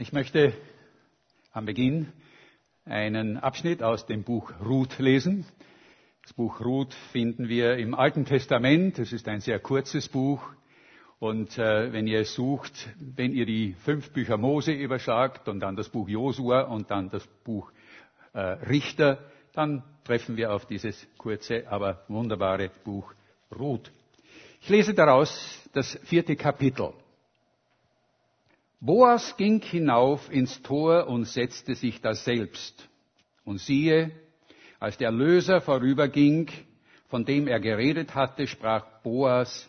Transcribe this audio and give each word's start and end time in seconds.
Ich 0.00 0.14
möchte 0.14 0.54
am 1.52 1.66
Beginn 1.66 2.10
einen 2.86 3.36
Abschnitt 3.36 3.82
aus 3.82 4.06
dem 4.06 4.22
Buch 4.22 4.50
Ruth 4.64 4.98
lesen. 4.98 5.44
Das 6.22 6.32
Buch 6.32 6.58
Ruth 6.60 6.94
finden 7.12 7.50
wir 7.50 7.76
im 7.76 7.94
Alten 7.94 8.24
Testament. 8.24 8.98
Es 8.98 9.12
ist 9.12 9.28
ein 9.28 9.40
sehr 9.40 9.58
kurzes 9.58 10.08
Buch. 10.08 10.40
Und 11.18 11.58
äh, 11.58 11.92
wenn 11.92 12.06
ihr 12.06 12.20
es 12.20 12.32
sucht, 12.32 12.88
wenn 12.98 13.34
ihr 13.34 13.44
die 13.44 13.74
fünf 13.84 14.10
Bücher 14.14 14.38
Mose 14.38 14.72
überschlagt 14.72 15.50
und 15.50 15.60
dann 15.60 15.76
das 15.76 15.90
Buch 15.90 16.08
Josua 16.08 16.62
und 16.62 16.90
dann 16.90 17.10
das 17.10 17.26
Buch 17.44 17.70
äh, 18.32 18.40
Richter, 18.40 19.18
dann 19.52 19.82
treffen 20.04 20.38
wir 20.38 20.54
auf 20.54 20.64
dieses 20.64 21.06
kurze, 21.18 21.70
aber 21.70 22.04
wunderbare 22.08 22.70
Buch 22.84 23.12
Ruth. 23.54 23.92
Ich 24.62 24.70
lese 24.70 24.94
daraus 24.94 25.62
das 25.74 26.00
vierte 26.04 26.36
Kapitel. 26.36 26.94
Boas 28.80 29.36
ging 29.36 29.60
hinauf 29.60 30.32
ins 30.32 30.62
Tor 30.62 31.06
und 31.06 31.26
setzte 31.26 31.74
sich 31.74 32.00
da 32.00 32.14
selbst. 32.14 32.88
Und 33.44 33.58
siehe, 33.58 34.10
als 34.78 34.96
der 34.96 35.10
Löser 35.10 35.60
vorüberging, 35.60 36.48
von 37.08 37.26
dem 37.26 37.46
er 37.46 37.60
geredet 37.60 38.14
hatte, 38.14 38.46
sprach 38.46 39.02
Boas, 39.02 39.68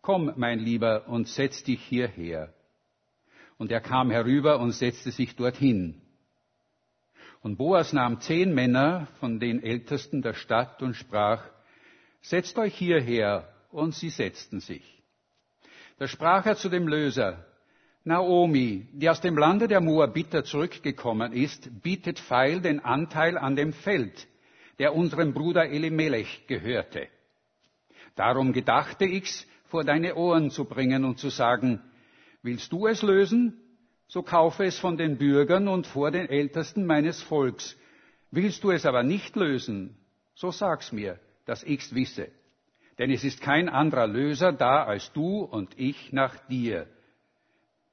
Komm, 0.00 0.32
mein 0.36 0.60
Lieber, 0.60 1.08
und 1.08 1.26
setz 1.26 1.64
dich 1.64 1.82
hierher. 1.82 2.54
Und 3.58 3.72
er 3.72 3.80
kam 3.80 4.12
herüber 4.12 4.60
und 4.60 4.70
setzte 4.70 5.10
sich 5.10 5.34
dorthin. 5.34 6.00
Und 7.42 7.56
Boas 7.56 7.92
nahm 7.92 8.20
zehn 8.20 8.54
Männer 8.54 9.08
von 9.18 9.40
den 9.40 9.60
Ältesten 9.62 10.22
der 10.22 10.34
Stadt 10.34 10.82
und 10.82 10.94
sprach, 10.94 11.42
Setzt 12.20 12.58
euch 12.58 12.76
hierher. 12.76 13.52
Und 13.72 13.94
sie 13.94 14.10
setzten 14.10 14.60
sich. 14.60 15.02
Da 15.98 16.06
sprach 16.06 16.46
er 16.46 16.56
zu 16.56 16.68
dem 16.68 16.86
Löser, 16.86 17.45
Naomi, 18.06 18.86
die 18.92 19.10
aus 19.10 19.20
dem 19.20 19.36
Lande 19.36 19.66
der 19.66 19.80
Moabiter 19.80 20.44
zurückgekommen 20.44 21.32
ist, 21.32 21.82
bietet 21.82 22.20
feil 22.20 22.60
den 22.60 22.78
Anteil 22.78 23.36
an 23.36 23.56
dem 23.56 23.72
Feld, 23.72 24.28
der 24.78 24.94
unserem 24.94 25.34
Bruder 25.34 25.68
Elimelech 25.68 26.46
gehörte. 26.46 27.08
Darum 28.14 28.52
gedachte 28.52 29.04
ich's, 29.04 29.44
vor 29.64 29.82
deine 29.82 30.14
Ohren 30.14 30.52
zu 30.52 30.66
bringen 30.66 31.04
und 31.04 31.18
zu 31.18 31.30
sagen, 31.30 31.80
willst 32.42 32.70
du 32.70 32.86
es 32.86 33.02
lösen? 33.02 33.60
So 34.06 34.22
kaufe 34.22 34.64
es 34.64 34.78
von 34.78 34.96
den 34.96 35.18
Bürgern 35.18 35.66
und 35.66 35.88
vor 35.88 36.12
den 36.12 36.28
Ältesten 36.28 36.86
meines 36.86 37.20
Volks. 37.22 37.76
Willst 38.30 38.62
du 38.62 38.70
es 38.70 38.86
aber 38.86 39.02
nicht 39.02 39.34
lösen? 39.34 39.96
So 40.36 40.52
sag's 40.52 40.92
mir, 40.92 41.18
dass 41.44 41.64
ich's 41.64 41.92
wisse. 41.92 42.28
Denn 43.00 43.10
es 43.10 43.24
ist 43.24 43.40
kein 43.40 43.68
anderer 43.68 44.06
Löser 44.06 44.52
da 44.52 44.84
als 44.84 45.12
du 45.12 45.40
und 45.40 45.76
ich 45.76 46.12
nach 46.12 46.36
dir 46.46 46.86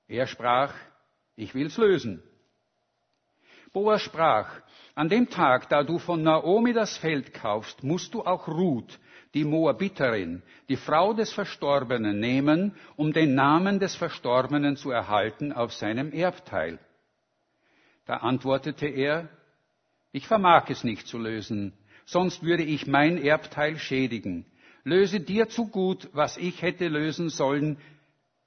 er 0.08 0.28
sprach, 0.28 0.74
ich 1.36 1.56
will's 1.56 1.78
lösen. 1.78 2.22
Boas 3.72 4.02
sprach, 4.02 4.62
an 4.96 5.10
dem 5.10 5.30
Tag, 5.30 5.70
da 5.70 5.84
du 5.84 5.98
von 5.98 6.22
Naomi 6.22 6.74
das 6.74 6.98
Feld 6.98 7.34
kaufst, 7.34 7.84
musst 7.84 8.14
du 8.14 8.22
auch 8.22 8.48
Ruth, 8.48 9.00
die 9.34 9.44
Moabiterin, 9.44 10.44
die 10.70 10.76
Frau 10.76 11.14
des 11.14 11.34
Verstorbenen, 11.34 12.20
nehmen, 12.20 12.76
um 12.96 13.12
den 13.12 13.34
Namen 13.34 13.80
des 13.80 13.96
Verstorbenen 13.96 14.76
zu 14.76 14.92
erhalten 14.92 15.52
auf 15.52 15.74
seinem 15.74 16.12
Erbteil. 16.12 16.78
Da 18.06 18.18
antwortete 18.18 18.86
er, 18.86 19.30
ich 20.12 20.28
vermag 20.28 20.70
es 20.70 20.84
nicht 20.84 21.08
zu 21.08 21.18
lösen, 21.18 21.74
sonst 22.06 22.44
würde 22.44 22.64
ich 22.64 22.86
mein 22.86 23.18
Erbteil 23.18 23.78
schädigen. 23.78 24.46
Löse 24.84 25.22
dir 25.22 25.48
zu 25.48 25.68
gut, 25.68 26.10
was 26.14 26.38
ich 26.38 26.62
hätte 26.62 26.88
lösen 26.90 27.30
sollen, 27.30 27.78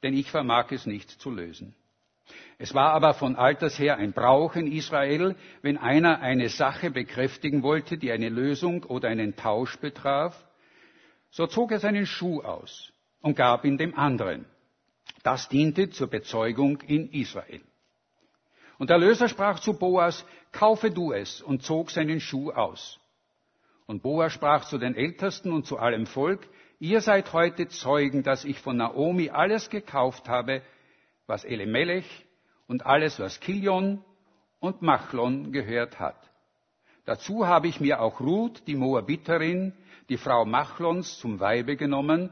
denn 0.03 0.15
ich 0.15 0.31
vermag 0.31 0.71
es 0.73 0.87
nicht 0.87 1.11
zu 1.11 1.31
lösen. 1.31 1.75
Es 2.59 2.75
war 2.75 2.93
aber 2.93 3.15
von 3.15 3.37
alters 3.37 3.79
her 3.79 3.99
ein 3.99 4.13
Brauch 4.13 4.57
in 4.57 4.71
Israel, 4.71 5.37
wenn 5.63 5.77
einer 5.79 6.21
eine 6.21 6.49
Sache 6.49 6.91
bekräftigen 6.91 7.63
wollte, 7.63 7.99
die 7.99 8.11
eine 8.11 8.29
Lösung 8.29 8.83
oder 8.85 9.09
einen 9.09 9.37
Tausch 9.37 9.77
betraf, 9.79 10.35
so 11.31 11.47
zog 11.47 11.73
er 11.73 11.81
seinen 11.81 12.07
Schuh 12.07 12.41
aus 12.43 12.93
und 13.21 13.37
gab 13.37 13.65
ihn 13.65 13.77
dem 13.77 13.97
anderen. 13.97 14.47
Das 15.23 15.49
diente 15.49 15.91
zur 15.91 16.09
Bezeugung 16.09 16.81
in 16.83 17.11
Israel. 17.11 17.61
Und 18.79 18.91
der 18.91 18.99
Löser 18.99 19.29
sprach 19.29 19.61
zu 19.61 19.79
Boas, 19.79 20.25
kaufe 20.53 20.91
du 20.91 21.13
es, 21.13 21.41
und 21.43 21.63
zog 21.63 21.91
seinen 21.91 22.21
Schuh 22.21 22.51
aus. 22.53 22.99
Und 23.87 24.03
Boas 24.03 24.33
sprach 24.33 24.65
zu 24.65 24.79
den 24.79 24.95
Ältesten 24.95 25.53
und 25.53 25.67
zu 25.67 25.79
allem 25.79 26.07
Volk, 26.07 26.49
ihr 26.79 27.01
seid 27.01 27.33
heute 27.33 27.69
Zeugen, 27.69 28.23
dass 28.23 28.45
ich 28.45 28.59
von 28.61 28.77
Naomi 28.77 29.31
alles 29.31 29.71
gekauft 29.71 30.29
habe, 30.29 30.63
was 31.27 31.45
Elimelech 31.45 32.27
und 32.67 32.87
alles, 32.87 33.19
was 33.19 33.41
Kilion 33.41 34.05
und 34.61 34.83
Machlon 34.83 35.53
gehört 35.53 35.99
hat. 36.01 36.17
Dazu 37.05 37.47
habe 37.47 37.69
ich 37.69 37.81
mir 37.81 38.01
auch 38.01 38.21
Ruth, 38.21 38.67
die 38.67 38.75
Moabiterin, 38.75 39.73
die 40.09 40.17
Frau 40.17 40.45
Machlons, 40.45 41.19
zum 41.19 41.41
Weibe 41.41 41.77
genommen, 41.77 42.31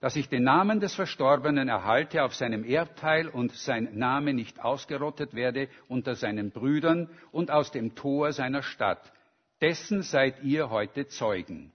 dass 0.00 0.16
ich 0.16 0.28
den 0.28 0.44
Namen 0.44 0.80
des 0.80 0.94
Verstorbenen 0.94 1.68
erhalte 1.68 2.22
auf 2.22 2.34
seinem 2.34 2.64
Erbteil 2.64 3.28
und 3.28 3.52
sein 3.52 3.90
Name 3.94 4.34
nicht 4.34 4.62
ausgerottet 4.62 5.34
werde 5.34 5.68
unter 5.88 6.14
seinen 6.14 6.50
Brüdern 6.50 7.08
und 7.32 7.50
aus 7.50 7.72
dem 7.72 7.94
Tor 7.94 8.32
seiner 8.32 8.62
Stadt. 8.62 9.12
Dessen 9.60 10.02
seid 10.02 10.42
ihr 10.42 10.70
heute 10.70 11.08
Zeugen. 11.08 11.72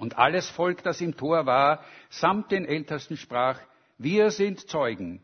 Und 0.00 0.16
alles 0.16 0.48
Volk, 0.48 0.82
das 0.82 1.02
im 1.02 1.14
Tor 1.14 1.44
war, 1.44 1.84
samt 2.08 2.52
den 2.52 2.64
Ältesten 2.64 3.18
sprach, 3.18 3.60
wir 3.98 4.30
sind 4.30 4.66
Zeugen. 4.66 5.22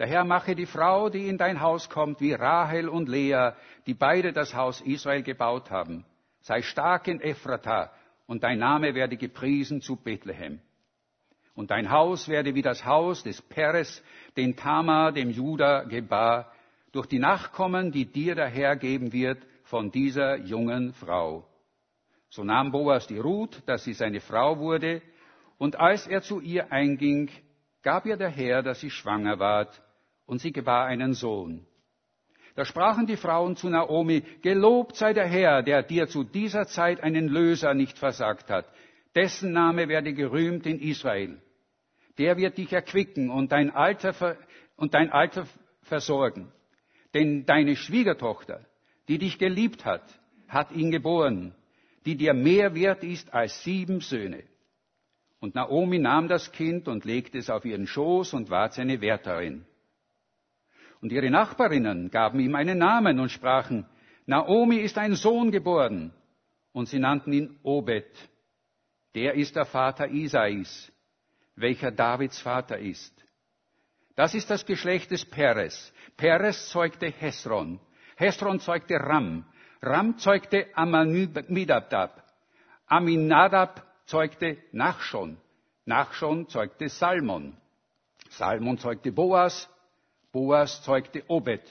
Der 0.00 0.08
Herr 0.08 0.24
mache 0.24 0.56
die 0.56 0.66
Frau, 0.66 1.10
die 1.10 1.28
in 1.28 1.38
dein 1.38 1.60
Haus 1.60 1.88
kommt, 1.88 2.20
wie 2.20 2.32
Rahel 2.32 2.88
und 2.88 3.08
Lea, 3.08 3.52
die 3.86 3.94
beide 3.94 4.32
das 4.32 4.52
Haus 4.52 4.80
Israel 4.80 5.22
gebaut 5.22 5.70
haben. 5.70 6.04
Sei 6.40 6.62
stark 6.62 7.06
in 7.06 7.20
Ephrata, 7.20 7.92
und 8.26 8.42
dein 8.42 8.58
Name 8.58 8.96
werde 8.96 9.16
gepriesen 9.16 9.80
zu 9.80 9.94
Bethlehem. 9.94 10.58
Und 11.54 11.70
dein 11.70 11.92
Haus 11.92 12.28
werde 12.28 12.56
wie 12.56 12.62
das 12.62 12.84
Haus 12.84 13.22
des 13.22 13.40
Peres, 13.40 14.02
den 14.36 14.56
Tamar 14.56 15.12
dem 15.12 15.30
Juda 15.30 15.84
gebar, 15.84 16.50
durch 16.90 17.06
die 17.06 17.20
Nachkommen, 17.20 17.92
die 17.92 18.06
dir 18.06 18.34
der 18.34 18.48
Herr 18.48 18.74
geben 18.74 19.12
wird 19.12 19.38
von 19.62 19.92
dieser 19.92 20.38
jungen 20.38 20.94
Frau. 20.94 21.46
So 22.28 22.44
nahm 22.44 22.72
Boas 22.72 23.06
die 23.06 23.18
Ruth, 23.18 23.62
dass 23.66 23.84
sie 23.84 23.92
seine 23.92 24.20
Frau 24.20 24.58
wurde, 24.58 25.02
und 25.58 25.76
als 25.76 26.06
er 26.06 26.22
zu 26.22 26.40
ihr 26.40 26.70
einging, 26.70 27.30
gab 27.82 28.04
ihr 28.04 28.16
der 28.16 28.28
Herr, 28.28 28.62
dass 28.62 28.80
sie 28.80 28.90
schwanger 28.90 29.38
ward, 29.38 29.82
und 30.26 30.40
sie 30.40 30.52
gebar 30.52 30.86
einen 30.86 31.14
Sohn. 31.14 31.66
Da 32.56 32.64
sprachen 32.64 33.06
die 33.06 33.16
Frauen 33.16 33.56
zu 33.56 33.68
Naomi, 33.68 34.22
Gelobt 34.42 34.96
sei 34.96 35.12
der 35.12 35.26
Herr, 35.26 35.62
der 35.62 35.82
dir 35.82 36.08
zu 36.08 36.24
dieser 36.24 36.66
Zeit 36.66 37.02
einen 37.02 37.28
Löser 37.28 37.74
nicht 37.74 37.98
versagt 37.98 38.50
hat. 38.50 38.66
Dessen 39.14 39.52
Name 39.52 39.88
werde 39.88 40.12
gerühmt 40.12 40.66
in 40.66 40.80
Israel. 40.80 41.40
Der 42.18 42.36
wird 42.36 42.58
dich 42.58 42.72
erquicken 42.72 43.30
und 43.30 43.52
dein 43.52 43.70
Alter, 43.70 44.36
und 44.76 44.94
dein 44.94 45.10
Alter 45.10 45.46
versorgen. 45.82 46.50
Denn 47.14 47.46
deine 47.46 47.76
Schwiegertochter, 47.76 48.64
die 49.08 49.18
dich 49.18 49.38
geliebt 49.38 49.84
hat, 49.84 50.02
hat 50.48 50.72
ihn 50.72 50.90
geboren 50.90 51.54
die 52.06 52.16
dir 52.16 52.32
mehr 52.32 52.74
wert 52.74 53.02
ist 53.04 53.34
als 53.34 53.62
sieben 53.64 54.00
Söhne. 54.00 54.44
Und 55.40 55.54
Naomi 55.54 55.98
nahm 55.98 56.28
das 56.28 56.52
Kind 56.52 56.88
und 56.88 57.04
legte 57.04 57.38
es 57.38 57.50
auf 57.50 57.64
ihren 57.64 57.86
Schoß 57.86 58.32
und 58.32 58.48
ward 58.48 58.72
seine 58.72 59.00
Wärterin. 59.00 59.66
Und 61.00 61.12
ihre 61.12 61.30
Nachbarinnen 61.30 62.10
gaben 62.10 62.40
ihm 62.40 62.54
einen 62.54 62.78
Namen 62.78 63.20
und 63.20 63.30
sprachen, 63.30 63.86
Naomi 64.24 64.78
ist 64.78 64.98
ein 64.98 65.14
Sohn 65.14 65.50
geboren. 65.50 66.12
Und 66.72 66.88
sie 66.88 66.98
nannten 66.98 67.32
ihn 67.32 67.58
Obed. 67.62 68.06
Der 69.14 69.34
ist 69.34 69.56
der 69.56 69.64
Vater 69.64 70.08
Isais, 70.08 70.92
welcher 71.54 71.90
Davids 71.90 72.40
Vater 72.40 72.78
ist. 72.78 73.14
Das 74.14 74.34
ist 74.34 74.50
das 74.50 74.64
Geschlecht 74.64 75.10
des 75.10 75.24
Peres. 75.24 75.92
Peres 76.16 76.68
zeugte 76.68 77.10
Hesron. 77.10 77.80
Hesron 78.16 78.60
zeugte 78.60 78.94
Ram. 78.94 79.44
Ram 79.82 80.18
zeugte 80.18 80.66
Amminadab. 80.74 82.22
Aminadab 82.86 83.82
zeugte 84.06 84.58
Nachschon. 84.72 85.36
Nachschon 85.84 86.48
zeugte 86.48 86.88
Salmon. 86.88 87.56
Salmon 88.30 88.78
zeugte 88.78 89.12
Boas. 89.12 89.68
Boas 90.32 90.82
zeugte 90.82 91.24
Obed. 91.28 91.62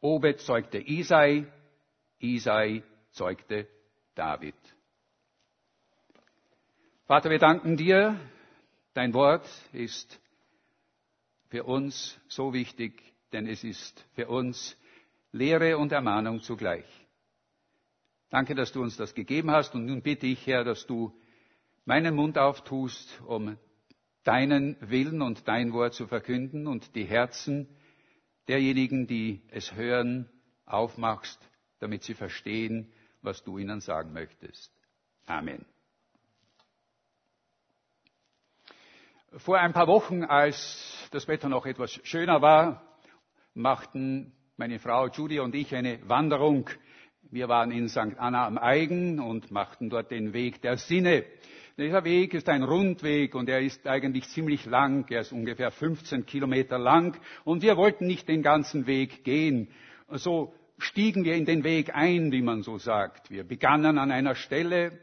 Obed 0.00 0.40
zeugte 0.40 0.78
Isai. 0.78 1.46
Isai 2.20 2.82
zeugte 3.12 3.66
David. 4.14 4.54
Vater, 7.06 7.30
wir 7.30 7.38
danken 7.38 7.76
dir. 7.76 8.18
Dein 8.94 9.12
Wort 9.12 9.46
ist 9.72 10.20
für 11.48 11.64
uns 11.64 12.18
so 12.28 12.52
wichtig, 12.52 13.02
denn 13.32 13.46
es 13.46 13.64
ist 13.64 14.04
für 14.14 14.28
uns 14.28 14.76
Lehre 15.32 15.76
und 15.78 15.92
Ermahnung 15.92 16.40
zugleich. 16.40 17.03
Danke, 18.34 18.56
dass 18.56 18.72
du 18.72 18.82
uns 18.82 18.96
das 18.96 19.14
gegeben 19.14 19.52
hast. 19.52 19.76
Und 19.76 19.86
nun 19.86 20.02
bitte 20.02 20.26
ich, 20.26 20.44
Herr, 20.48 20.64
dass 20.64 20.88
du 20.88 21.16
meinen 21.84 22.16
Mund 22.16 22.36
auftust, 22.36 23.22
um 23.28 23.56
deinen 24.24 24.76
Willen 24.80 25.22
und 25.22 25.46
dein 25.46 25.72
Wort 25.72 25.94
zu 25.94 26.08
verkünden 26.08 26.66
und 26.66 26.96
die 26.96 27.04
Herzen 27.04 27.68
derjenigen, 28.48 29.06
die 29.06 29.40
es 29.52 29.76
hören, 29.76 30.28
aufmachst, 30.66 31.38
damit 31.78 32.02
sie 32.02 32.14
verstehen, 32.14 32.92
was 33.22 33.44
du 33.44 33.56
ihnen 33.56 33.80
sagen 33.80 34.12
möchtest. 34.12 34.72
Amen. 35.26 35.64
Vor 39.36 39.60
ein 39.60 39.72
paar 39.72 39.86
Wochen, 39.86 40.24
als 40.24 41.08
das 41.12 41.28
Wetter 41.28 41.48
noch 41.48 41.66
etwas 41.66 42.00
schöner 42.02 42.42
war, 42.42 42.98
machten 43.54 44.32
meine 44.56 44.80
Frau 44.80 45.06
Judy 45.06 45.38
und 45.38 45.54
ich 45.54 45.72
eine 45.72 46.00
Wanderung. 46.08 46.68
Wir 47.34 47.48
waren 47.48 47.72
in 47.72 47.88
St. 47.88 48.16
Anna 48.16 48.46
am 48.46 48.58
Eigen 48.58 49.18
und 49.18 49.50
machten 49.50 49.90
dort 49.90 50.12
den 50.12 50.32
Weg 50.32 50.62
der 50.62 50.76
Sinne. 50.76 51.24
Dieser 51.76 52.04
Weg 52.04 52.32
ist 52.32 52.48
ein 52.48 52.62
Rundweg 52.62 53.34
und 53.34 53.48
er 53.48 53.58
ist 53.60 53.88
eigentlich 53.88 54.28
ziemlich 54.28 54.64
lang. 54.66 55.04
Er 55.10 55.22
ist 55.22 55.32
ungefähr 55.32 55.72
15 55.72 56.26
Kilometer 56.26 56.78
lang 56.78 57.18
und 57.42 57.62
wir 57.62 57.76
wollten 57.76 58.06
nicht 58.06 58.28
den 58.28 58.44
ganzen 58.44 58.86
Weg 58.86 59.24
gehen. 59.24 59.66
So 60.12 60.54
stiegen 60.78 61.24
wir 61.24 61.34
in 61.34 61.44
den 61.44 61.64
Weg 61.64 61.92
ein, 61.92 62.30
wie 62.30 62.40
man 62.40 62.62
so 62.62 62.78
sagt. 62.78 63.32
Wir 63.32 63.42
begannen 63.42 63.98
an 63.98 64.12
einer 64.12 64.36
Stelle. 64.36 65.00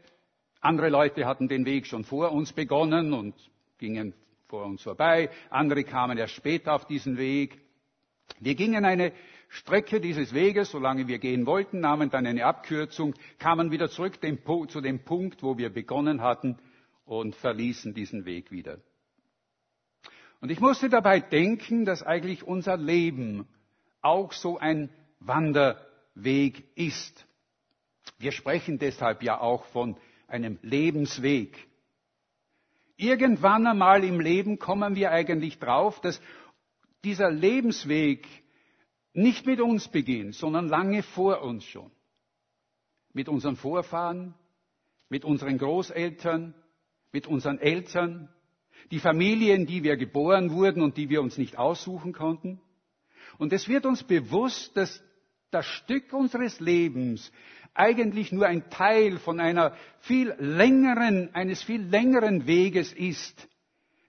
Andere 0.62 0.88
Leute 0.88 1.26
hatten 1.26 1.48
den 1.48 1.66
Weg 1.66 1.86
schon 1.86 2.04
vor 2.04 2.32
uns 2.32 2.54
begonnen 2.54 3.12
und 3.12 3.34
gingen 3.76 4.14
vor 4.48 4.64
uns 4.64 4.80
vorbei. 4.80 5.28
Andere 5.50 5.84
kamen 5.84 6.16
erst 6.16 6.32
später 6.32 6.72
auf 6.72 6.86
diesen 6.86 7.18
Weg. 7.18 7.60
Wir 8.40 8.54
gingen 8.54 8.86
eine 8.86 9.12
Strecke 9.54 10.00
dieses 10.00 10.32
Weges, 10.32 10.70
solange 10.70 11.08
wir 11.08 11.18
gehen 11.18 11.44
wollten, 11.44 11.80
nahmen 11.80 12.08
dann 12.08 12.26
eine 12.26 12.46
Abkürzung, 12.46 13.12
kamen 13.38 13.70
wieder 13.70 13.90
zurück 13.90 14.18
zu 14.70 14.80
dem 14.80 15.04
Punkt, 15.04 15.42
wo 15.42 15.58
wir 15.58 15.68
begonnen 15.68 16.22
hatten 16.22 16.58
und 17.04 17.36
verließen 17.36 17.92
diesen 17.92 18.24
Weg 18.24 18.50
wieder. 18.50 18.78
Und 20.40 20.50
ich 20.50 20.58
musste 20.58 20.88
dabei 20.88 21.20
denken, 21.20 21.84
dass 21.84 22.02
eigentlich 22.02 22.44
unser 22.44 22.78
Leben 22.78 23.46
auch 24.00 24.32
so 24.32 24.56
ein 24.56 24.88
Wanderweg 25.20 26.64
ist. 26.74 27.26
Wir 28.18 28.32
sprechen 28.32 28.78
deshalb 28.78 29.22
ja 29.22 29.38
auch 29.38 29.66
von 29.66 29.98
einem 30.28 30.58
Lebensweg. 30.62 31.68
Irgendwann 32.96 33.66
einmal 33.66 34.02
im 34.02 34.18
Leben 34.18 34.58
kommen 34.58 34.94
wir 34.94 35.10
eigentlich 35.10 35.58
drauf, 35.58 36.00
dass 36.00 36.22
dieser 37.04 37.30
Lebensweg 37.30 38.26
nicht 39.14 39.46
mit 39.46 39.60
uns 39.60 39.88
beginnt, 39.88 40.34
sondern 40.34 40.68
lange 40.68 41.02
vor 41.02 41.42
uns 41.42 41.64
schon. 41.64 41.90
Mit 43.12 43.28
unseren 43.28 43.56
Vorfahren, 43.56 44.34
mit 45.08 45.24
unseren 45.24 45.58
Großeltern, 45.58 46.54
mit 47.12 47.26
unseren 47.26 47.58
Eltern, 47.58 48.30
die 48.90 48.98
Familien, 48.98 49.66
die 49.66 49.82
wir 49.82 49.96
geboren 49.96 50.50
wurden 50.50 50.82
und 50.82 50.96
die 50.96 51.10
wir 51.10 51.20
uns 51.22 51.36
nicht 51.38 51.58
aussuchen 51.58 52.12
konnten. 52.12 52.60
Und 53.38 53.52
es 53.52 53.68
wird 53.68 53.86
uns 53.86 54.02
bewusst, 54.02 54.76
dass 54.76 55.02
das 55.50 55.66
Stück 55.66 56.12
unseres 56.12 56.60
Lebens 56.60 57.30
eigentlich 57.74 58.32
nur 58.32 58.46
ein 58.46 58.68
Teil 58.70 59.18
von 59.18 59.40
einer 59.40 59.76
viel 60.00 60.34
längeren, 60.38 61.34
eines 61.34 61.62
viel 61.62 61.82
längeren 61.82 62.46
Weges 62.46 62.92
ist, 62.92 63.48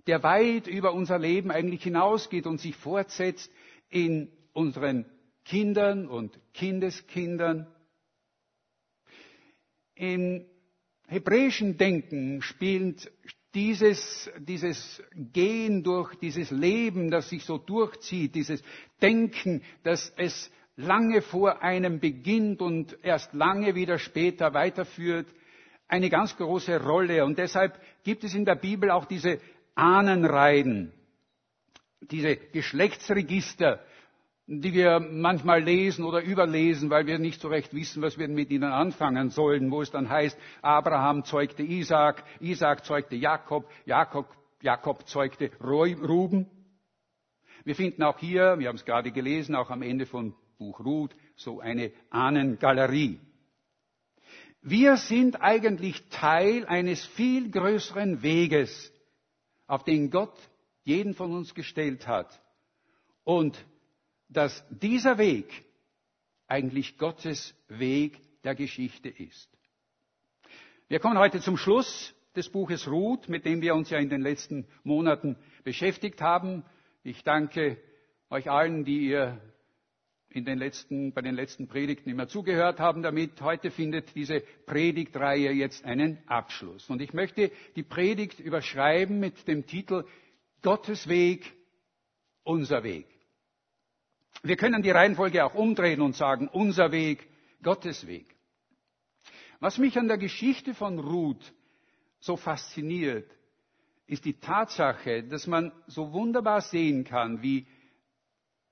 der 0.08 0.24
weit 0.24 0.68
über 0.68 0.94
unser 0.94 1.20
Leben 1.20 1.52
eigentlich 1.52 1.84
hinausgeht 1.84 2.46
und 2.48 2.60
sich 2.60 2.76
fortsetzt 2.76 3.52
in 3.90 4.30
unseren 4.54 5.06
Kindern 5.46 6.08
und 6.08 6.40
Kindeskindern. 6.54 7.68
Im 9.96 10.46
hebräischen 11.08 11.78
Denken 11.78 12.42
spielt 12.42 13.12
dieses, 13.54 14.32
dieses 14.40 15.04
Gehen 15.14 15.84
durch 15.84 16.16
dieses 16.16 16.50
Leben, 16.50 17.12
das 17.12 17.30
sich 17.30 17.44
so 17.46 17.58
durchzieht, 17.58 18.34
dieses 18.36 18.64
Denken, 19.02 19.62
dass 19.84 20.12
es 20.18 20.50
lange 20.76 21.22
vor 21.22 21.62
einem 21.62 22.00
beginnt 22.00 22.62
und 22.62 22.98
erst 23.04 23.34
lange 23.34 23.76
wieder 23.76 24.00
später 24.00 24.54
weiterführt, 24.54 25.28
eine 25.88 26.10
ganz 26.10 26.36
große 26.36 26.82
Rolle. 26.84 27.24
Und 27.26 27.38
deshalb 27.38 27.80
gibt 28.04 28.24
es 28.24 28.34
in 28.34 28.46
der 28.46 28.56
Bibel 28.56 28.90
auch 28.90 29.06
diese 29.06 29.40
Ahnenreihen, 29.76 30.92
diese 32.02 32.36
Geschlechtsregister, 32.36 33.80
die 34.46 34.74
wir 34.74 35.00
manchmal 35.00 35.64
lesen 35.64 36.04
oder 36.04 36.22
überlesen, 36.22 36.90
weil 36.90 37.08
wir 37.08 37.18
nicht 37.18 37.40
so 37.40 37.48
recht 37.48 37.74
wissen, 37.74 38.02
was 38.02 38.18
wir 38.18 38.28
mit 38.28 38.52
ihnen 38.52 38.72
anfangen 38.72 39.30
sollen, 39.30 39.72
wo 39.72 39.82
es 39.82 39.92
dann 39.92 40.10
heißt, 40.10 40.38
Abraham 40.62 41.24
zeugte 41.24 41.64
Isaac, 41.64 42.24
Isaac 42.42 42.84
zeugte 42.84 43.16
Jakob, 43.16 43.70
Jakob, 43.86 44.28
Jakob 44.62 45.08
zeugte 45.08 45.50
Ruben. 45.62 46.50
Wir 47.64 47.76
finden 47.76 48.04
auch 48.04 48.20
hier, 48.20 48.60
wir 48.60 48.68
haben 48.68 48.76
es 48.76 48.86
gerade 48.86 49.12
gelesen, 49.12 49.56
auch 49.56 49.70
am 49.70 49.82
Ende 49.82 50.06
von 50.06 50.36
Buch 50.58 50.82
Ruth, 50.82 51.16
so 51.38 51.62
eine 51.62 51.94
Ahnengalerie. 52.10 53.20
Wir 54.62 54.98
sind 54.98 55.42
eigentlich 55.42 56.10
Teil 56.10 56.66
eines 56.66 57.06
viel 57.06 57.50
größeren 57.50 58.22
Weges, 58.22 58.92
auf 59.68 59.84
den 59.86 60.10
Gott 60.10 60.38
jeden 60.84 61.14
von 61.14 61.32
uns 61.34 61.54
gestellt 61.54 62.08
hat. 62.08 62.42
Und 63.24 63.58
dass 64.34 64.66
dieser 64.70 65.18
Weg 65.18 65.64
eigentlich 66.48 66.98
Gottes 66.98 67.56
Weg 67.68 68.20
der 68.44 68.56
Geschichte 68.56 69.10
ist. 69.10 69.50
Wir 70.88 71.00
kommen 71.00 71.18
heute 71.18 71.40
zum 71.40 71.58
Schluss 71.58 72.14
des 72.36 72.50
Buches 72.50 72.88
Ruth, 72.88 73.30
mit 73.30 73.46
dem 73.46 73.62
wir 73.62 73.76
uns 73.76 73.90
ja 73.90 74.00
in 74.00 74.10
den 74.10 74.22
letzten 74.22 74.68
Monaten 74.84 75.38
beschäftigt 75.64 76.22
haben. 76.22 76.64
Ich 77.04 77.24
danke 77.24 77.78
euch 78.30 78.50
allen, 78.50 78.84
die 78.84 79.08
ihr 79.08 79.40
in 80.30 80.46
den 80.46 80.58
letzten, 80.58 81.14
bei 81.14 81.22
den 81.22 81.36
letzten 81.36 81.68
Predigten 81.68 82.10
immer 82.10 82.28
zugehört 82.28 82.80
haben 82.80 83.04
damit. 83.04 83.40
Heute 83.42 83.70
findet 83.70 84.16
diese 84.16 84.42
Predigtreihe 84.66 85.52
jetzt 85.52 85.86
einen 85.86 86.18
Abschluss. 86.28 86.90
Und 86.90 87.02
ich 87.02 87.14
möchte 87.14 87.52
die 87.76 87.84
Predigt 87.84 88.40
überschreiben 88.40 89.20
mit 89.20 89.48
dem 89.48 89.68
Titel 89.68 90.06
Gottes 90.64 91.08
Weg, 91.08 91.54
unser 92.44 92.84
Weg. 92.84 93.06
Wir 94.42 94.58
können 94.58 94.82
die 94.82 94.92
Reihenfolge 94.92 95.46
auch 95.46 95.54
umdrehen 95.54 96.02
und 96.02 96.16
sagen, 96.16 96.48
unser 96.48 96.92
Weg, 96.92 97.30
Gottes 97.62 98.08
Weg. 98.08 98.36
Was 99.60 99.78
mich 99.78 99.98
an 99.98 100.08
der 100.08 100.18
Geschichte 100.18 100.74
von 100.74 101.00
Ruth 101.00 101.54
so 102.20 102.36
fasziniert, 102.36 103.30
ist 104.08 104.26
die 104.26 104.40
Tatsache, 104.40 105.24
dass 105.24 105.48
man 105.48 105.72
so 105.88 106.12
wunderbar 106.12 106.62
sehen 106.62 107.06
kann, 107.06 107.42
wie 107.42 107.66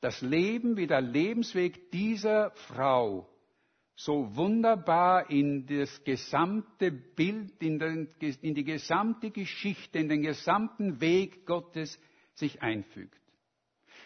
das 0.01 0.21
Leben, 0.21 0.75
wie 0.75 0.87
der 0.87 1.01
Lebensweg 1.01 1.91
dieser 1.91 2.51
Frau 2.51 3.29
so 3.95 4.35
wunderbar 4.35 5.29
in 5.29 5.67
das 5.67 6.03
gesamte 6.03 6.91
Bild, 6.91 7.61
in, 7.61 7.77
den, 7.77 8.09
in 8.41 8.55
die 8.55 8.63
gesamte 8.63 9.29
Geschichte, 9.29 9.99
in 9.99 10.09
den 10.09 10.23
gesamten 10.23 10.99
Weg 10.99 11.45
Gottes 11.45 11.99
sich 12.33 12.61
einfügt. 12.63 13.19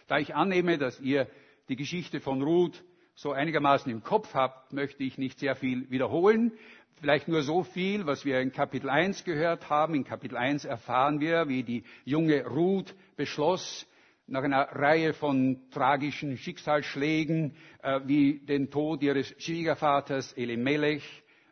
Da 0.07 0.17
ich 0.17 0.35
annehme, 0.35 0.77
dass 0.77 0.99
ihr 0.99 1.29
die 1.69 1.75
Geschichte 1.75 2.19
von 2.19 2.41
Ruth 2.41 2.83
so 3.15 3.31
einigermaßen 3.31 3.91
im 3.91 4.03
Kopf 4.03 4.33
habt, 4.33 4.73
möchte 4.73 5.03
ich 5.03 5.17
nicht 5.17 5.39
sehr 5.39 5.55
viel 5.55 5.89
wiederholen. 5.89 6.51
Vielleicht 6.99 7.27
nur 7.27 7.41
so 7.41 7.63
viel, 7.63 8.05
was 8.05 8.25
wir 8.25 8.39
in 8.39 8.51
Kapitel 8.51 8.89
1 8.89 9.23
gehört 9.23 9.69
haben. 9.69 9.95
In 9.95 10.03
Kapitel 10.03 10.37
1 10.37 10.65
erfahren 10.65 11.19
wir, 11.19 11.47
wie 11.47 11.63
die 11.63 11.83
junge 12.03 12.45
Ruth 12.45 12.95
beschloss, 13.15 13.87
nach 14.27 14.43
einer 14.43 14.63
Reihe 14.71 15.13
von 15.13 15.69
tragischen 15.71 16.37
Schicksalsschlägen, 16.37 17.55
äh, 17.83 17.99
wie 18.05 18.39
den 18.39 18.71
Tod 18.71 19.03
ihres 19.03 19.35
Schwiegervaters 19.37 20.33
Elimelech, 20.33 21.03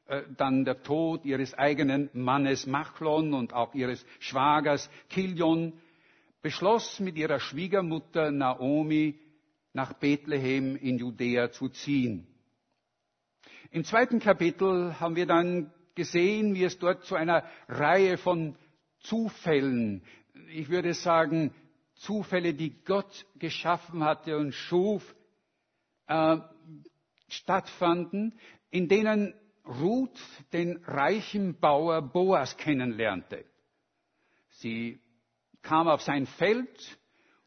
äh, 0.08 0.24
dann 0.38 0.66
der 0.66 0.82
Tod 0.82 1.24
ihres 1.24 1.54
eigenen 1.54 2.10
Mannes 2.14 2.66
Machlon 2.66 3.34
und 3.34 3.54
auch 3.54 3.76
ihres 3.76 4.04
Schwagers 4.20 4.90
Kilion, 5.10 5.74
beschloss 6.42 7.00
mit 7.00 7.16
ihrer 7.16 7.40
Schwiegermutter 7.40 8.32
Naomi 8.32 9.20
nach 9.74 9.94
Bethlehem 9.94 10.76
in 10.76 10.98
Judäa 10.98 11.52
zu 11.52 11.70
ziehen. 11.70 12.28
Im 13.72 13.84
zweiten 13.84 14.20
Kapitel 14.20 15.00
haben 15.00 15.16
wir 15.16 15.26
dann 15.26 15.74
gesehen, 15.96 16.54
wie 16.54 16.64
es 16.64 16.78
dort 16.80 17.04
zu 17.06 17.16
einer 17.16 17.44
Reihe 17.68 18.18
von 18.18 18.56
Zufällen, 19.00 20.04
ich 20.50 20.70
würde 20.70 20.94
sagen 20.94 21.54
Zufälle, 21.96 22.54
die 22.54 22.84
Gott 22.86 23.26
geschaffen 23.38 24.04
hatte 24.04 24.38
und 24.38 24.54
schuf, 24.54 25.16
äh, 26.08 26.38
stattfanden, 27.28 28.38
in 28.70 28.88
denen 28.88 29.34
Ruth 29.66 30.20
den 30.52 30.78
reichen 30.86 31.60
Bauer 31.60 32.02
Boas 32.02 32.58
kennenlernte. 32.58 33.46
Sie 34.50 35.00
kam 35.62 35.88
auf 35.88 36.02
sein 36.02 36.26
Feld 36.26 36.98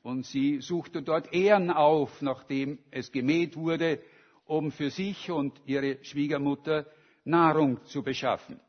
und 0.06 0.24
sie 0.24 0.60
suchte 0.60 1.02
dort 1.02 1.32
Ehren 1.32 1.68
auf, 1.68 2.22
nachdem 2.22 2.78
es 2.92 3.10
gemäht 3.10 3.56
wurde, 3.56 4.00
um 4.44 4.70
für 4.70 4.88
sich 4.90 5.32
und 5.32 5.60
ihre 5.66 5.98
Schwiegermutter 6.04 6.86
Nahrung 7.24 7.84
zu 7.86 8.04
beschaffen. 8.04 8.60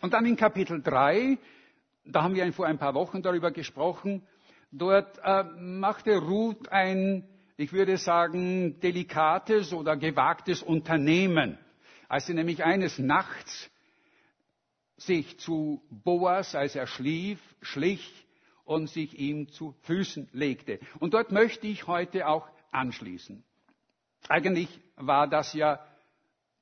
Und 0.00 0.14
dann 0.14 0.24
in 0.24 0.36
Kapitel 0.36 0.80
3, 0.80 1.36
da 2.04 2.22
haben 2.22 2.36
wir 2.36 2.52
vor 2.52 2.66
ein 2.66 2.78
paar 2.78 2.94
Wochen 2.94 3.22
darüber 3.22 3.50
gesprochen, 3.50 4.22
dort 4.70 5.18
äh, 5.24 5.42
machte 5.58 6.16
Ruth 6.16 6.68
ein, 6.68 7.28
ich 7.56 7.72
würde 7.72 7.96
sagen, 7.96 8.78
delikates 8.78 9.72
oder 9.72 9.96
gewagtes 9.96 10.62
Unternehmen, 10.62 11.58
als 12.08 12.26
sie 12.26 12.34
nämlich 12.34 12.62
eines 12.62 13.00
Nachts 13.00 13.68
sich 14.96 15.40
zu 15.40 15.82
Boas, 15.90 16.54
als 16.54 16.76
er 16.76 16.86
schlief, 16.86 17.40
schlich 17.62 18.25
und 18.66 18.88
sich 18.90 19.18
ihm 19.18 19.48
zu 19.48 19.74
Füßen 19.82 20.28
legte. 20.32 20.78
Und 20.98 21.14
dort 21.14 21.32
möchte 21.32 21.66
ich 21.66 21.86
heute 21.86 22.26
auch 22.28 22.46
anschließen. 22.72 23.42
Eigentlich 24.28 24.68
war 24.96 25.28
das 25.28 25.54
ja 25.54 25.80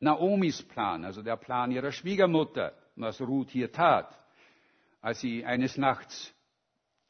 Naomis 0.00 0.62
Plan, 0.62 1.04
also 1.04 1.22
der 1.22 1.36
Plan 1.36 1.72
ihrer 1.72 1.90
Schwiegermutter, 1.90 2.74
was 2.94 3.20
Ruth 3.20 3.50
hier 3.50 3.72
tat, 3.72 4.16
als 5.00 5.20
sie 5.20 5.44
eines 5.44 5.76
Nachts 5.78 6.32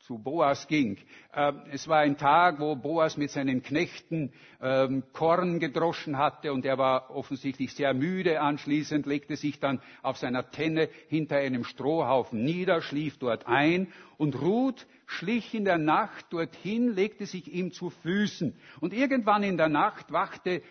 zu 0.06 0.18
Boas 0.18 0.68
ging. 0.68 0.98
Ähm, 1.34 1.62
es 1.72 1.88
war 1.88 2.00
ein 2.00 2.18
Tag, 2.18 2.60
wo 2.60 2.76
Boas 2.76 3.16
mit 3.16 3.30
seinen 3.30 3.62
Knechten 3.62 4.32
ähm, 4.60 5.02
Korn 5.14 5.60
gedroschen 5.60 6.18
hatte 6.18 6.52
und 6.52 6.66
er 6.66 6.76
war 6.76 7.10
offensichtlich 7.10 7.72
sehr 7.74 7.94
müde. 7.94 8.40
Anschließend 8.40 9.06
legte 9.06 9.36
sich 9.36 9.60
dann 9.60 9.80
auf 10.02 10.18
seiner 10.18 10.50
Tenne 10.50 10.90
hinter 11.08 11.36
einem 11.36 11.64
Strohhaufen 11.64 12.44
nieder, 12.44 12.82
schlief 12.82 13.18
dort 13.18 13.46
ein 13.46 13.88
und 14.18 14.40
Ruth 14.40 14.86
schlich 15.06 15.54
in 15.54 15.64
der 15.64 15.78
Nacht 15.78 16.26
dorthin, 16.32 16.94
legte 16.94 17.24
sich 17.24 17.52
ihm 17.52 17.72
zu 17.72 17.90
Füßen. 17.90 18.54
Und 18.80 18.92
irgendwann 18.92 19.42
in 19.42 19.56
der 19.56 19.68
Nacht 19.68 20.12
wachte 20.12 20.62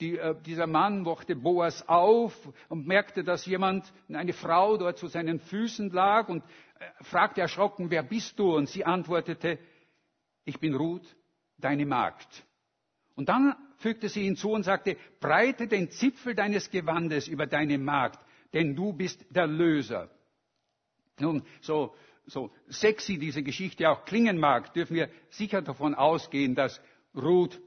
die, 0.00 0.18
äh, 0.18 0.34
dieser 0.44 0.66
Mann 0.66 1.04
wachte 1.04 1.36
Boas 1.36 1.88
auf 1.88 2.34
und 2.68 2.86
merkte, 2.86 3.24
dass 3.24 3.46
jemand, 3.46 3.92
eine 4.12 4.32
Frau 4.32 4.76
dort 4.76 4.98
zu 4.98 5.06
seinen 5.06 5.40
Füßen 5.40 5.90
lag 5.90 6.28
und 6.28 6.42
äh, 6.42 7.04
fragte 7.04 7.40
erschrocken, 7.40 7.90
wer 7.90 8.02
bist 8.02 8.38
du? 8.38 8.56
Und 8.56 8.68
sie 8.68 8.84
antwortete, 8.84 9.58
ich 10.44 10.58
bin 10.58 10.74
Ruth, 10.74 11.16
deine 11.58 11.86
Magd. 11.86 12.44
Und 13.14 13.28
dann 13.28 13.54
fügte 13.78 14.08
sie 14.08 14.24
hinzu 14.24 14.50
und 14.50 14.64
sagte, 14.64 14.96
breite 15.20 15.68
den 15.68 15.90
Zipfel 15.90 16.34
deines 16.34 16.70
Gewandes 16.70 17.28
über 17.28 17.46
deine 17.46 17.78
Magd, 17.78 18.18
denn 18.52 18.74
du 18.74 18.92
bist 18.92 19.24
der 19.30 19.46
Löser. 19.46 20.10
Nun, 21.20 21.44
so, 21.60 21.94
so 22.26 22.50
sexy 22.66 23.18
diese 23.18 23.42
Geschichte 23.42 23.88
auch 23.88 24.04
klingen 24.04 24.38
mag, 24.38 24.72
dürfen 24.74 24.96
wir 24.96 25.08
sicher 25.30 25.62
davon 25.62 25.94
ausgehen, 25.94 26.54
dass 26.54 26.80
Ruth 27.14 27.60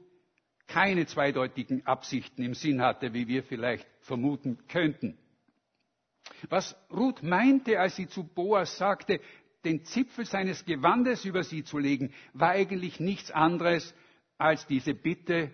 keine 0.68 1.06
zweideutigen 1.06 1.84
Absichten 1.86 2.42
im 2.42 2.54
Sinn 2.54 2.82
hatte, 2.82 3.14
wie 3.14 3.26
wir 3.26 3.42
vielleicht 3.42 3.86
vermuten 4.02 4.58
könnten. 4.68 5.18
Was 6.50 6.76
Ruth 6.90 7.22
meinte, 7.22 7.80
als 7.80 7.96
sie 7.96 8.06
zu 8.06 8.22
Boas 8.22 8.76
sagte, 8.76 9.20
den 9.64 9.84
Zipfel 9.84 10.24
seines 10.24 10.64
Gewandes 10.64 11.24
über 11.24 11.42
sie 11.42 11.64
zu 11.64 11.78
legen, 11.78 12.12
war 12.32 12.50
eigentlich 12.50 13.00
nichts 13.00 13.30
anderes 13.30 13.94
als 14.36 14.66
diese 14.66 14.94
Bitte, 14.94 15.50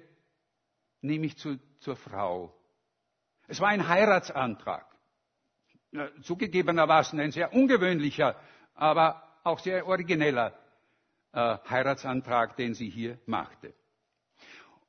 nehme 1.00 1.26
ich 1.26 1.38
zu, 1.38 1.58
zur 1.78 1.96
Frau. 1.96 2.54
Es 3.46 3.60
war 3.60 3.68
ein 3.68 3.88
Heiratsantrag. 3.88 4.86
Zugegebenermaßen 6.22 7.18
ein 7.20 7.30
sehr 7.30 7.52
ungewöhnlicher, 7.54 8.36
aber 8.74 9.22
auch 9.44 9.60
sehr 9.60 9.86
origineller 9.86 10.58
äh, 11.32 11.58
Heiratsantrag, 11.70 12.56
den 12.56 12.74
sie 12.74 12.90
hier 12.90 13.18
machte. 13.26 13.72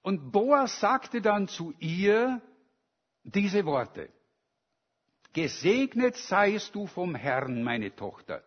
Und 0.05 0.31
Boas 0.31 0.79
sagte 0.81 1.19
dann 1.19 1.47
zu 1.47 1.73
ihr 1.79 2.39
diese 3.23 3.65
Worte. 3.65 4.07
Gesegnet 5.33 6.15
seist 6.15 6.75
du 6.75 6.85
vom 6.85 7.15
Herrn, 7.15 7.63
meine 7.63 7.95
Tochter. 7.95 8.43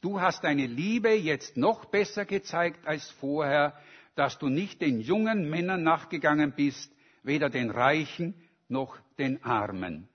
Du 0.00 0.18
hast 0.18 0.44
deine 0.44 0.64
Liebe 0.64 1.10
jetzt 1.10 1.58
noch 1.58 1.84
besser 1.84 2.24
gezeigt 2.24 2.86
als 2.86 3.10
vorher, 3.20 3.78
dass 4.14 4.38
du 4.38 4.48
nicht 4.48 4.80
den 4.80 5.02
jungen 5.02 5.50
Männern 5.50 5.82
nachgegangen 5.82 6.52
bist, 6.52 6.90
weder 7.22 7.50
den 7.50 7.70
Reichen 7.70 8.32
noch 8.66 8.98
den 9.18 9.44
Armen. 9.44 10.08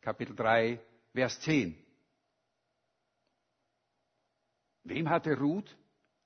Kapitel 0.00 0.34
3, 0.34 0.80
Vers 1.14 1.40
10. 1.42 1.78
Wem 4.82 5.08
hatte 5.08 5.38
Ruth 5.38 5.76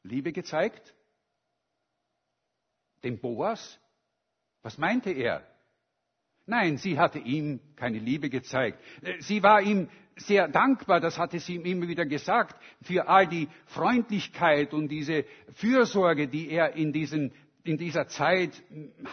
Liebe 0.03 0.33
gezeigt? 0.33 0.95
Dem 3.03 3.19
Boas? 3.19 3.79
Was 4.63 4.79
meinte 4.79 5.11
er? 5.11 5.47
Nein, 6.47 6.79
sie 6.79 6.99
hatte 6.99 7.19
ihm 7.19 7.61
keine 7.77 7.99
Liebe 7.99 8.29
gezeigt. 8.29 8.83
Sie 9.21 9.43
war 9.43 9.63
ihm 9.63 9.89
sehr 10.17 10.49
dankbar, 10.49 11.01
das 11.01 11.19
hatte 11.19 11.39
sie 11.39 11.55
ihm 11.55 11.65
immer 11.65 11.89
wieder 11.89 12.05
gesagt, 12.05 12.61
für 12.83 13.09
all 13.09 13.27
die 13.27 13.49
Freundlichkeit 13.67 14.75
und 14.75 14.89
diese 14.89 15.25
Fürsorge, 15.55 16.29
die 16.29 16.51
er 16.51 16.75
in, 16.75 16.93
diesen, 16.93 17.33
in 17.63 17.79
dieser 17.79 18.09
Zeit 18.09 18.63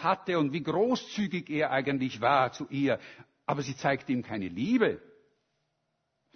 hatte 0.02 0.38
und 0.38 0.52
wie 0.52 0.62
großzügig 0.62 1.48
er 1.48 1.70
eigentlich 1.70 2.20
war 2.20 2.52
zu 2.52 2.66
ihr. 2.70 2.98
Aber 3.46 3.62
sie 3.62 3.76
zeigte 3.76 4.12
ihm 4.12 4.22
keine 4.22 4.48
Liebe. 4.48 5.00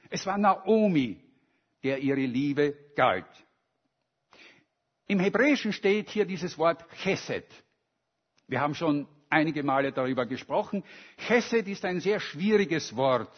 Es 0.09 0.25
war 0.25 0.39
Naomi, 0.39 1.21
der 1.83 1.99
ihre 1.99 2.25
Liebe 2.25 2.77
galt. 2.97 3.27
Im 5.07 5.21
Hebräischen 5.21 5.73
steht 5.73 6.11
hier 6.11 6.25
dieses 6.25 6.57
Wort 6.59 6.85
Chesed. 7.03 7.45
Wir 8.47 8.61
haben 8.61 8.75
schon 8.75 9.07
einige 9.29 9.63
Male 9.63 9.93
darüber 9.93 10.27
gesprochen. 10.27 10.85
Chesed 11.27 11.67
ist 11.69 11.85
ein 11.85 12.01
sehr 12.01 12.21
schwieriges 12.21 12.95
Wort. 12.97 13.33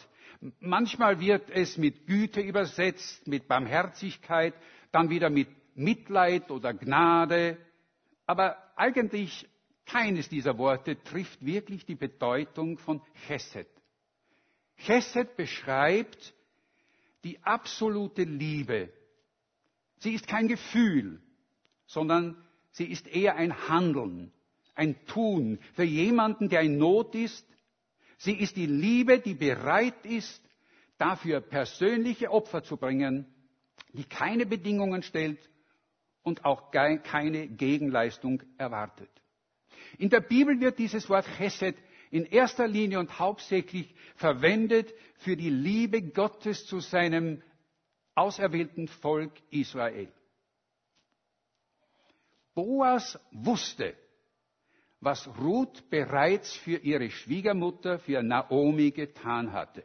Manchmal 0.59 1.19
wird 1.19 1.49
es 1.49 1.77
mit 1.77 2.05
Güte 2.05 2.41
übersetzt, 2.41 3.25
mit 3.27 3.47
Barmherzigkeit, 3.47 4.53
dann 4.91 5.09
wieder 5.09 5.29
mit 5.29 5.47
Mitleid 5.75 6.51
oder 6.51 6.73
Gnade. 6.73 7.57
Aber 8.25 8.57
eigentlich 8.75 9.47
keines 9.85 10.29
dieser 10.29 10.57
Worte 10.57 11.01
trifft 11.03 11.45
wirklich 11.45 11.85
die 11.85 11.95
Bedeutung 11.95 12.77
von 12.77 13.01
Chesed. 13.27 13.67
Chesed 14.77 15.35
beschreibt 15.37 16.33
die 17.23 17.41
absolute 17.43 18.23
Liebe. 18.23 18.91
Sie 19.99 20.13
ist 20.13 20.27
kein 20.27 20.47
Gefühl, 20.47 21.21
sondern 21.85 22.35
sie 22.71 22.85
ist 22.85 23.07
eher 23.07 23.35
ein 23.35 23.67
Handeln, 23.69 24.31
ein 24.75 25.05
Tun 25.05 25.59
für 25.73 25.83
jemanden, 25.83 26.49
der 26.49 26.61
in 26.61 26.77
Not 26.77 27.15
ist. 27.15 27.45
Sie 28.17 28.33
ist 28.33 28.55
die 28.55 28.65
Liebe, 28.65 29.19
die 29.19 29.33
bereit 29.33 30.05
ist, 30.05 30.41
dafür 30.97 31.41
persönliche 31.41 32.31
Opfer 32.31 32.63
zu 32.63 32.77
bringen, 32.77 33.25
die 33.93 34.05
keine 34.05 34.45
Bedingungen 34.45 35.03
stellt 35.03 35.39
und 36.23 36.45
auch 36.45 36.71
keine 36.71 37.47
Gegenleistung 37.47 38.41
erwartet. 38.57 39.09
In 39.97 40.09
der 40.09 40.21
Bibel 40.21 40.59
wird 40.59 40.79
dieses 40.79 41.07
Wort 41.09 41.25
Chesed 41.37 41.75
in 42.11 42.25
erster 42.25 42.67
Linie 42.67 42.99
und 42.99 43.19
hauptsächlich 43.19 43.93
verwendet 44.15 44.93
für 45.17 45.35
die 45.35 45.49
Liebe 45.49 46.01
Gottes 46.01 46.65
zu 46.65 46.79
seinem 46.79 47.41
auserwählten 48.15 48.87
Volk 48.87 49.31
Israel. 49.51 50.11
Boas 52.55 53.19
wusste, 53.31 53.95
was 55.01 55.27
Ruth 55.37 55.89
bereits 55.89 56.55
für 56.55 56.77
ihre 56.77 57.11
Schwiegermutter, 57.11 57.99
für 57.99 58.23
Naomi 58.23 58.91
getan 58.91 59.51
hatte. 59.51 59.83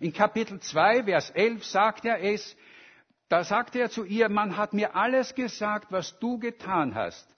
In 0.00 0.12
Kapitel 0.12 0.60
2, 0.60 1.04
Vers 1.04 1.30
11 1.30 1.64
sagt 1.64 2.04
er 2.04 2.22
es, 2.22 2.56
da 3.28 3.42
sagte 3.44 3.80
er 3.80 3.90
zu 3.90 4.04
ihr, 4.04 4.28
man 4.28 4.56
hat 4.56 4.74
mir 4.74 4.94
alles 4.94 5.34
gesagt, 5.34 5.90
was 5.90 6.18
du 6.18 6.38
getan 6.38 6.94
hast 6.94 7.34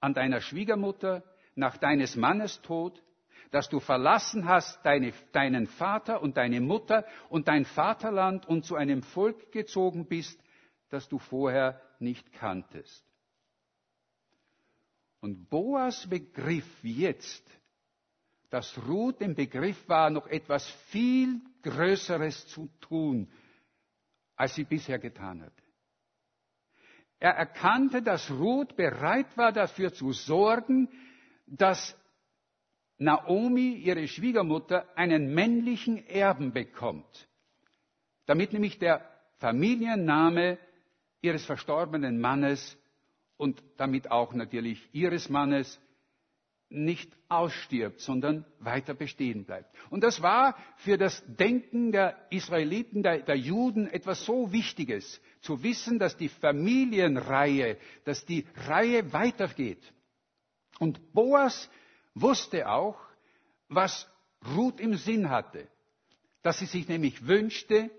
an 0.00 0.12
deiner 0.12 0.40
Schwiegermutter 0.40 1.22
nach 1.54 1.78
deines 1.78 2.16
Mannes 2.16 2.60
Tod, 2.62 3.02
dass 3.50 3.68
du 3.68 3.80
verlassen 3.80 4.46
hast 4.46 4.84
deine, 4.84 5.12
deinen 5.32 5.66
Vater 5.66 6.20
und 6.20 6.36
deine 6.36 6.60
Mutter 6.60 7.06
und 7.30 7.48
dein 7.48 7.64
Vaterland 7.64 8.46
und 8.46 8.64
zu 8.64 8.76
einem 8.76 9.02
Volk 9.02 9.52
gezogen 9.52 10.06
bist, 10.06 10.38
das 10.90 11.08
du 11.08 11.18
vorher 11.18 11.80
nicht 11.98 12.32
kanntest. 12.34 13.05
Und 15.20 15.48
Boas 15.48 16.08
begriff 16.08 16.66
jetzt, 16.82 17.44
dass 18.50 18.78
Ruth 18.86 19.20
im 19.20 19.34
Begriff 19.34 19.88
war, 19.88 20.10
noch 20.10 20.26
etwas 20.26 20.66
viel 20.90 21.40
Größeres 21.62 22.46
zu 22.46 22.68
tun, 22.80 23.28
als 24.36 24.54
sie 24.54 24.64
bisher 24.64 24.98
getan 24.98 25.42
hatte. 25.42 25.62
Er 27.18 27.32
erkannte, 27.32 28.02
dass 28.02 28.30
Ruth 28.30 28.76
bereit 28.76 29.36
war, 29.36 29.52
dafür 29.52 29.92
zu 29.92 30.12
sorgen, 30.12 30.88
dass 31.46 31.96
Naomi, 32.98 33.72
ihre 33.74 34.06
Schwiegermutter, 34.06 34.86
einen 34.96 35.34
männlichen 35.34 36.06
Erben 36.06 36.52
bekommt, 36.52 37.28
damit 38.26 38.52
nämlich 38.52 38.78
der 38.78 39.08
Familienname 39.38 40.58
ihres 41.20 41.44
verstorbenen 41.44 42.20
Mannes 42.20 42.78
und 43.36 43.62
damit 43.76 44.10
auch 44.10 44.32
natürlich 44.34 44.88
ihres 44.92 45.28
Mannes 45.28 45.80
nicht 46.68 47.12
ausstirbt, 47.28 48.00
sondern 48.00 48.44
weiter 48.58 48.94
bestehen 48.94 49.44
bleibt. 49.44 49.72
Und 49.88 50.02
das 50.02 50.20
war 50.20 50.56
für 50.78 50.98
das 50.98 51.22
Denken 51.26 51.92
der 51.92 52.16
Israeliten, 52.30 53.02
der, 53.02 53.20
der, 53.20 53.36
Juden 53.36 53.86
etwas 53.86 54.24
so 54.24 54.52
Wichtiges, 54.52 55.20
zu 55.40 55.62
wissen, 55.62 55.98
dass 55.98 56.16
die 56.16 56.28
Familienreihe, 56.28 57.78
dass 58.04 58.24
die 58.24 58.46
Reihe 58.66 59.12
weitergeht. 59.12 59.92
Und 60.80 61.12
Boas 61.12 61.70
wusste 62.14 62.68
auch, 62.68 62.98
was 63.68 64.10
Ruth 64.56 64.80
im 64.80 64.94
Sinn 64.94 65.30
hatte, 65.30 65.68
dass 66.42 66.58
sie 66.58 66.66
sich 66.66 66.88
nämlich 66.88 67.26
wünschte, 67.26 67.90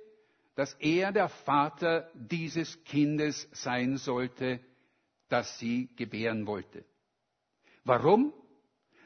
dass 0.56 0.74
er 0.76 1.12
der 1.12 1.30
Vater 1.30 2.10
dieses 2.14 2.84
Kindes 2.84 3.48
sein 3.52 3.98
sollte, 3.98 4.60
das 5.30 5.58
sie 5.60 5.90
gebären 5.96 6.46
wollte. 6.48 6.86
Warum? 7.84 8.34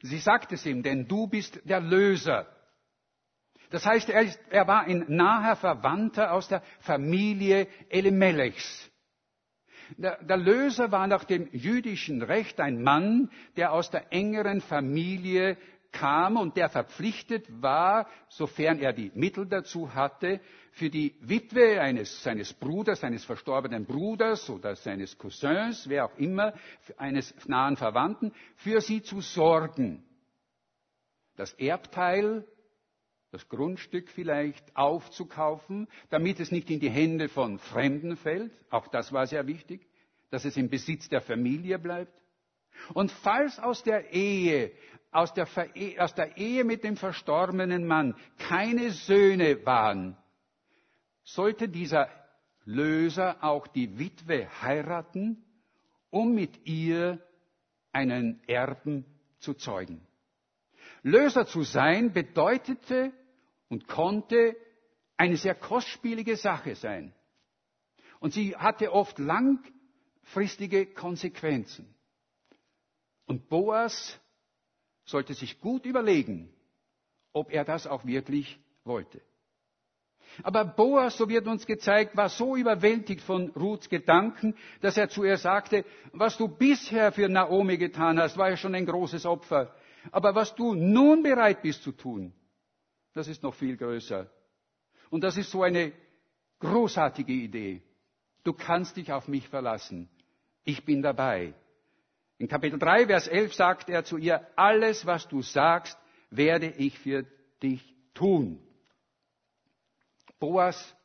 Sie 0.01 0.17
sagte 0.17 0.55
es 0.55 0.65
ihm, 0.65 0.81
denn 0.83 1.07
du 1.07 1.27
bist 1.27 1.61
der 1.65 1.79
Löser. 1.79 2.47
Das 3.69 3.85
heißt, 3.85 4.09
er, 4.09 4.23
ist, 4.23 4.39
er 4.49 4.67
war 4.67 4.83
ein 4.83 5.05
naher 5.07 5.55
Verwandter 5.55 6.33
aus 6.33 6.47
der 6.47 6.61
Familie 6.81 7.67
Elimelechs. 7.89 8.89
Der, 9.97 10.23
der, 10.23 10.37
Löser 10.37 10.91
war 10.91 11.07
nach 11.07 11.23
dem 11.23 11.49
jüdischen 11.51 12.21
Recht 12.21 12.59
ein 12.59 12.81
Mann, 12.81 13.29
der 13.57 13.73
aus 13.73 13.89
der 13.89 14.11
engeren 14.11 14.61
Familie 14.61 15.57
kam 15.91 16.37
und 16.37 16.57
der 16.57 16.69
verpflichtet 16.69 17.45
war, 17.61 18.07
sofern 18.29 18.79
er 18.79 18.93
die 18.93 19.11
Mittel 19.13 19.45
dazu 19.45 19.93
hatte, 19.93 20.39
für 20.71 20.89
die 20.89 21.15
Witwe 21.21 21.81
eines, 21.81 22.23
seines 22.23 22.53
Bruders, 22.53 23.01
seines 23.01 23.25
verstorbenen 23.25 23.85
Bruders 23.85 24.49
oder 24.49 24.75
seines 24.75 25.17
Cousins, 25.17 25.87
wer 25.89 26.05
auch 26.05 26.17
immer, 26.17 26.53
eines 26.97 27.33
nahen 27.47 27.75
Verwandten, 27.77 28.31
für 28.55 28.81
sie 28.81 29.01
zu 29.01 29.21
sorgen. 29.21 30.03
Das 31.35 31.53
Erbteil, 31.53 32.45
das 33.31 33.47
Grundstück 33.49 34.09
vielleicht 34.09 34.75
aufzukaufen, 34.75 35.87
damit 36.09 36.39
es 36.39 36.51
nicht 36.51 36.69
in 36.69 36.79
die 36.79 36.89
Hände 36.89 37.29
von 37.29 37.59
Fremden 37.59 38.17
fällt. 38.17 38.51
Auch 38.69 38.87
das 38.87 39.11
war 39.13 39.25
sehr 39.27 39.47
wichtig, 39.47 39.87
dass 40.29 40.45
es 40.45 40.57
im 40.57 40.69
Besitz 40.69 41.09
der 41.09 41.21
Familie 41.21 41.79
bleibt. 41.79 42.13
Und 42.93 43.11
falls 43.11 43.59
aus 43.59 43.83
der 43.83 44.11
Ehe, 44.11 44.71
aus 45.11 45.33
der, 45.33 45.47
aus 45.99 46.15
der 46.15 46.37
Ehe 46.37 46.63
mit 46.63 46.83
dem 46.83 46.97
verstorbenen 46.97 47.85
Mann 47.85 48.15
keine 48.37 48.91
Söhne 48.91 49.65
waren, 49.65 50.17
sollte 51.23 51.69
dieser 51.69 52.09
Löser 52.65 53.43
auch 53.43 53.67
die 53.67 53.97
Witwe 53.97 54.47
heiraten, 54.61 55.43
um 56.09 56.33
mit 56.33 56.65
ihr 56.65 57.19
einen 57.91 58.41
Erben 58.47 59.05
zu 59.39 59.53
zeugen. 59.53 60.05
Löser 61.03 61.45
zu 61.45 61.63
sein 61.63 62.13
bedeutete 62.13 63.11
und 63.69 63.87
konnte 63.87 64.55
eine 65.17 65.37
sehr 65.37 65.55
kostspielige 65.55 66.35
Sache 66.35 66.75
sein. 66.75 67.13
Und 68.19 68.33
sie 68.33 68.55
hatte 68.55 68.91
oft 68.91 69.17
langfristige 69.17 70.85
Konsequenzen. 70.85 71.93
Und 73.25 73.49
Boas 73.49 74.19
sollte 75.05 75.33
sich 75.33 75.59
gut 75.59 75.85
überlegen, 75.85 76.53
ob 77.33 77.51
er 77.51 77.63
das 77.65 77.87
auch 77.87 78.05
wirklich 78.05 78.59
wollte. 78.83 79.21
Aber 80.43 80.63
Boas, 80.63 81.17
so 81.17 81.27
wird 81.27 81.47
uns 81.47 81.65
gezeigt, 81.65 82.15
war 82.15 82.29
so 82.29 82.55
überwältigt 82.55 83.21
von 83.21 83.49
Ruths 83.49 83.89
Gedanken, 83.89 84.55
dass 84.79 84.97
er 84.97 85.09
zu 85.09 85.23
ihr 85.23 85.37
sagte, 85.37 85.83
was 86.13 86.37
du 86.37 86.47
bisher 86.47 87.11
für 87.11 87.27
Naomi 87.27 87.77
getan 87.77 88.19
hast, 88.19 88.37
war 88.37 88.49
ja 88.49 88.57
schon 88.57 88.75
ein 88.75 88.85
großes 88.85 89.25
Opfer. 89.25 89.75
Aber 90.11 90.33
was 90.33 90.55
du 90.55 90.73
nun 90.73 91.21
bereit 91.21 91.61
bist 91.61 91.83
zu 91.83 91.91
tun, 91.91 92.33
das 93.13 93.27
ist 93.27 93.43
noch 93.43 93.53
viel 93.53 93.75
größer. 93.75 94.29
Und 95.09 95.23
das 95.23 95.37
ist 95.37 95.51
so 95.51 95.63
eine 95.63 95.91
großartige 96.59 97.33
Idee. 97.33 97.81
Du 98.43 98.53
kannst 98.53 98.95
dich 98.97 99.11
auf 99.11 99.27
mich 99.27 99.47
verlassen. 99.49 100.09
Ich 100.63 100.85
bin 100.85 101.01
dabei. 101.01 101.53
In 102.41 102.47
Kapitel 102.47 102.79
3, 102.79 103.05
Vers 103.05 103.27
11 103.27 103.53
sagt 103.53 103.87
er 103.87 104.03
zu 104.03 104.17
ihr, 104.17 104.47
alles, 104.55 105.05
was 105.05 105.27
du 105.27 105.43
sagst, 105.43 105.95
werde 106.31 106.71
ich 106.71 106.97
für 106.97 107.23
dich 107.61 107.95
tun. 108.15 108.59
Boas 110.39 110.95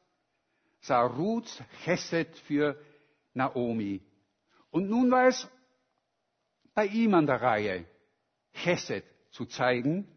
sah 0.80 1.02
Ruths 1.02 1.62
Chesed 1.84 2.38
für 2.46 2.80
Naomi. 3.34 4.00
Und 4.70 4.88
nun 4.88 5.10
war 5.10 5.26
es 5.26 5.46
bei 6.72 6.86
ihm 6.86 7.12
an 7.12 7.26
der 7.26 7.42
Reihe, 7.42 7.84
Chesed 8.54 9.04
zu 9.30 9.44
zeigen 9.44 10.08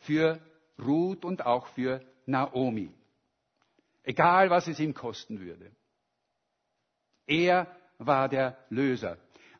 für 0.00 0.38
Ruth 0.78 1.24
und 1.24 1.46
auch 1.46 1.68
für 1.68 2.04
Naomi. 2.26 2.92
Egal, 4.02 4.50
was 4.50 4.68
es 4.68 4.78
ihm 4.78 4.92
kosten 4.92 5.40
würde. 5.40 5.74
Er 7.26 7.66
war 7.96 8.28
der 8.28 8.58
Löser. 8.68 9.16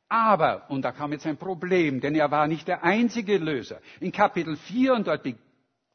Aber, 0.08 0.70
und 0.70 0.82
da 0.82 0.92
kam 0.92 1.12
jetzt 1.12 1.26
ein 1.26 1.36
Problem, 1.36 2.00
denn 2.00 2.14
er 2.14 2.30
war 2.30 2.46
nicht 2.46 2.68
der 2.68 2.84
einzige 2.84 3.38
Löser. 3.38 3.80
In 4.00 4.12
Kapitel 4.12 4.56
4, 4.56 4.94
und 4.94 5.06
dort 5.08 5.26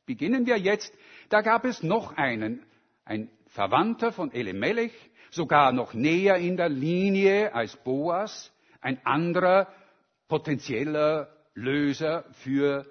beginnen 0.06 0.46
wir 0.46 0.58
jetzt, 0.58 0.94
da 1.30 1.42
gab 1.42 1.64
es 1.64 1.82
noch 1.82 2.18
einen, 2.18 2.62
ein 3.06 3.30
Verwandter 3.48 4.12
von 4.12 4.32
Elimelech, 4.32 4.94
sogar 5.30 5.72
noch 5.72 5.94
näher 5.94 6.36
in 6.36 6.58
der 6.58 6.68
Linie 6.68 7.56
als 7.56 7.78
Boas, 7.78 8.52
ein 8.82 9.00
anderer 9.06 9.68
potenzieller 10.28 11.30
Löser 11.54 12.26
für 12.44 12.86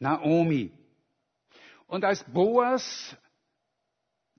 Naomi. 0.00 0.72
Und 1.86 2.04
als 2.04 2.24
Boas 2.24 3.16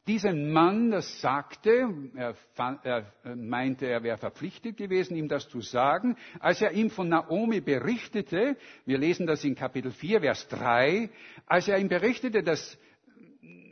diesen 0.08 0.52
Mann 0.52 0.92
das 0.92 1.22
sagte, 1.22 1.90
er, 2.16 2.36
er, 2.84 3.12
meinte, 3.36 3.88
er 3.88 4.04
wäre 4.04 4.18
verpflichtet 4.18 4.78
gewesen, 4.78 5.16
ihm 5.16 5.28
das 5.28 5.50
zu 5.50 5.62
sagen, 5.62 6.16
als 6.40 6.62
er 6.62 6.72
ihm 6.72 6.90
von 6.90 7.10
Naomi 7.10 7.62
berichtete, 7.62 8.56
wir 8.86 8.98
lesen 8.98 9.26
das 9.26 9.44
in 9.44 9.56
Kapitel 9.56 9.92
4, 9.92 10.22
Vers 10.22 10.48
3, 10.50 11.10
als 11.48 11.68
er 11.68 11.80
ihm 11.80 11.90
berichtete, 11.90 12.44
dass 12.44 12.78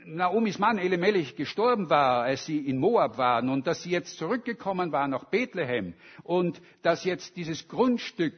Naomis 0.06 0.60
Mann 0.60 0.78
Elimelech 0.80 1.36
gestorben 1.36 1.90
war, 1.90 2.24
als 2.24 2.46
sie 2.46 2.58
in 2.58 2.78
Moab 2.78 3.18
waren 3.18 3.50
und 3.50 3.68
dass 3.68 3.84
sie 3.84 3.92
jetzt 3.92 4.18
zurückgekommen 4.18 4.92
war 4.92 5.08
nach 5.08 5.26
Bethlehem 5.26 5.94
und 6.24 6.62
dass 6.82 7.06
jetzt 7.06 7.38
dieses 7.38 7.68
Grundstück, 7.68 8.36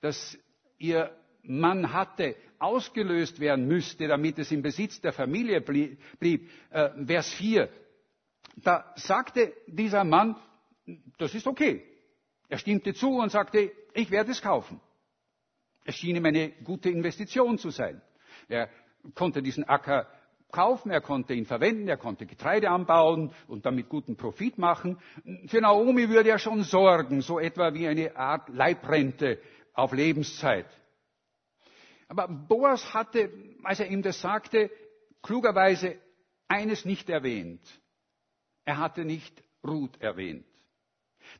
das 0.00 0.38
ihr 0.78 1.10
Mann 1.42 1.92
hatte, 1.92 2.36
ausgelöst 2.60 3.40
werden 3.40 3.66
müsste, 3.66 4.06
damit 4.06 4.38
es 4.38 4.52
im 4.52 4.62
Besitz 4.62 5.00
der 5.00 5.12
Familie 5.12 5.60
blieb. 5.60 6.48
Äh, 6.70 6.90
Vers 7.06 7.30
4. 7.34 7.68
Da 8.56 8.92
sagte 8.96 9.52
dieser 9.66 10.04
Mann, 10.04 10.36
das 11.18 11.34
ist 11.34 11.46
okay. 11.46 11.82
Er 12.48 12.58
stimmte 12.58 12.94
zu 12.94 13.10
und 13.18 13.30
sagte, 13.30 13.72
ich 13.94 14.10
werde 14.10 14.32
es 14.32 14.42
kaufen. 14.42 14.80
Es 15.84 15.96
schien 15.96 16.16
ihm 16.16 16.24
eine 16.26 16.50
gute 16.64 16.90
Investition 16.90 17.58
zu 17.58 17.70
sein. 17.70 18.02
Er 18.48 18.68
konnte 19.14 19.42
diesen 19.42 19.64
Acker 19.64 20.06
kaufen, 20.50 20.90
er 20.90 21.00
konnte 21.00 21.32
ihn 21.34 21.46
verwenden, 21.46 21.88
er 21.88 21.96
konnte 21.96 22.26
Getreide 22.26 22.70
anbauen 22.70 23.32
und 23.48 23.64
damit 23.66 23.88
guten 23.88 24.16
Profit 24.16 24.58
machen. 24.58 24.98
Für 25.46 25.60
Naomi 25.60 26.08
würde 26.08 26.30
er 26.30 26.38
schon 26.38 26.64
sorgen, 26.64 27.22
so 27.22 27.38
etwa 27.38 27.72
wie 27.72 27.86
eine 27.86 28.16
Art 28.16 28.48
Leibrente 28.48 29.38
auf 29.72 29.92
Lebenszeit. 29.92 30.66
Aber 32.10 32.26
Boas 32.26 32.92
hatte, 32.92 33.30
als 33.62 33.78
er 33.78 33.86
ihm 33.86 34.02
das 34.02 34.20
sagte, 34.20 34.68
klugerweise 35.22 35.96
eines 36.48 36.84
nicht 36.84 37.08
erwähnt. 37.08 37.62
Er 38.64 38.78
hatte 38.78 39.04
nicht 39.04 39.44
Ruth 39.64 39.96
erwähnt. 40.00 40.44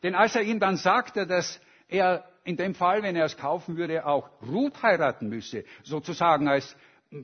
Denn 0.05 0.15
als 0.15 0.37
er 0.37 0.43
ihm 0.43 0.61
dann 0.61 0.77
sagte, 0.77 1.27
dass 1.27 1.61
er 1.89 2.25
in 2.45 2.57
dem 2.57 2.77
Fall, 2.77 3.03
wenn 3.03 3.17
er 3.17 3.25
es 3.25 3.37
kaufen 3.37 3.77
würde, 3.77 4.07
auch 4.07 4.31
Ruth 4.43 4.81
heiraten 4.81 5.29
müsse, 5.29 5.65
sozusagen 5.83 6.47
als 6.47 6.77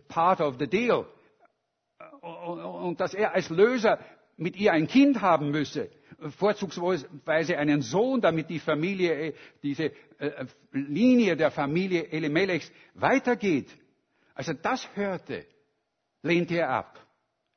part 0.09 0.40
of 0.40 0.56
the 0.59 0.66
deal, 0.66 1.06
und 2.20 2.98
dass 2.98 3.14
er 3.14 3.32
als 3.32 3.48
Löser 3.48 4.00
mit 4.37 4.56
ihr 4.56 4.72
ein 4.72 4.88
Kind 4.88 5.20
haben 5.20 5.52
müsse, 5.52 5.88
vorzugsweise 6.38 7.59
einen 7.59 7.83
Sohn, 7.83 8.20
damit 8.20 8.48
die 8.48 8.59
Familie, 8.59 9.35
diese 9.62 9.92
äh, 10.18 10.46
Linie 10.72 11.37
der 11.37 11.50
Familie 11.50 12.09
Elimelechs 12.09 12.70
weitergeht. 12.94 13.68
Als 14.35 14.48
er 14.48 14.55
das 14.55 14.88
hörte, 14.94 15.46
lehnte 16.22 16.59
er 16.59 16.70
ab. 16.70 17.07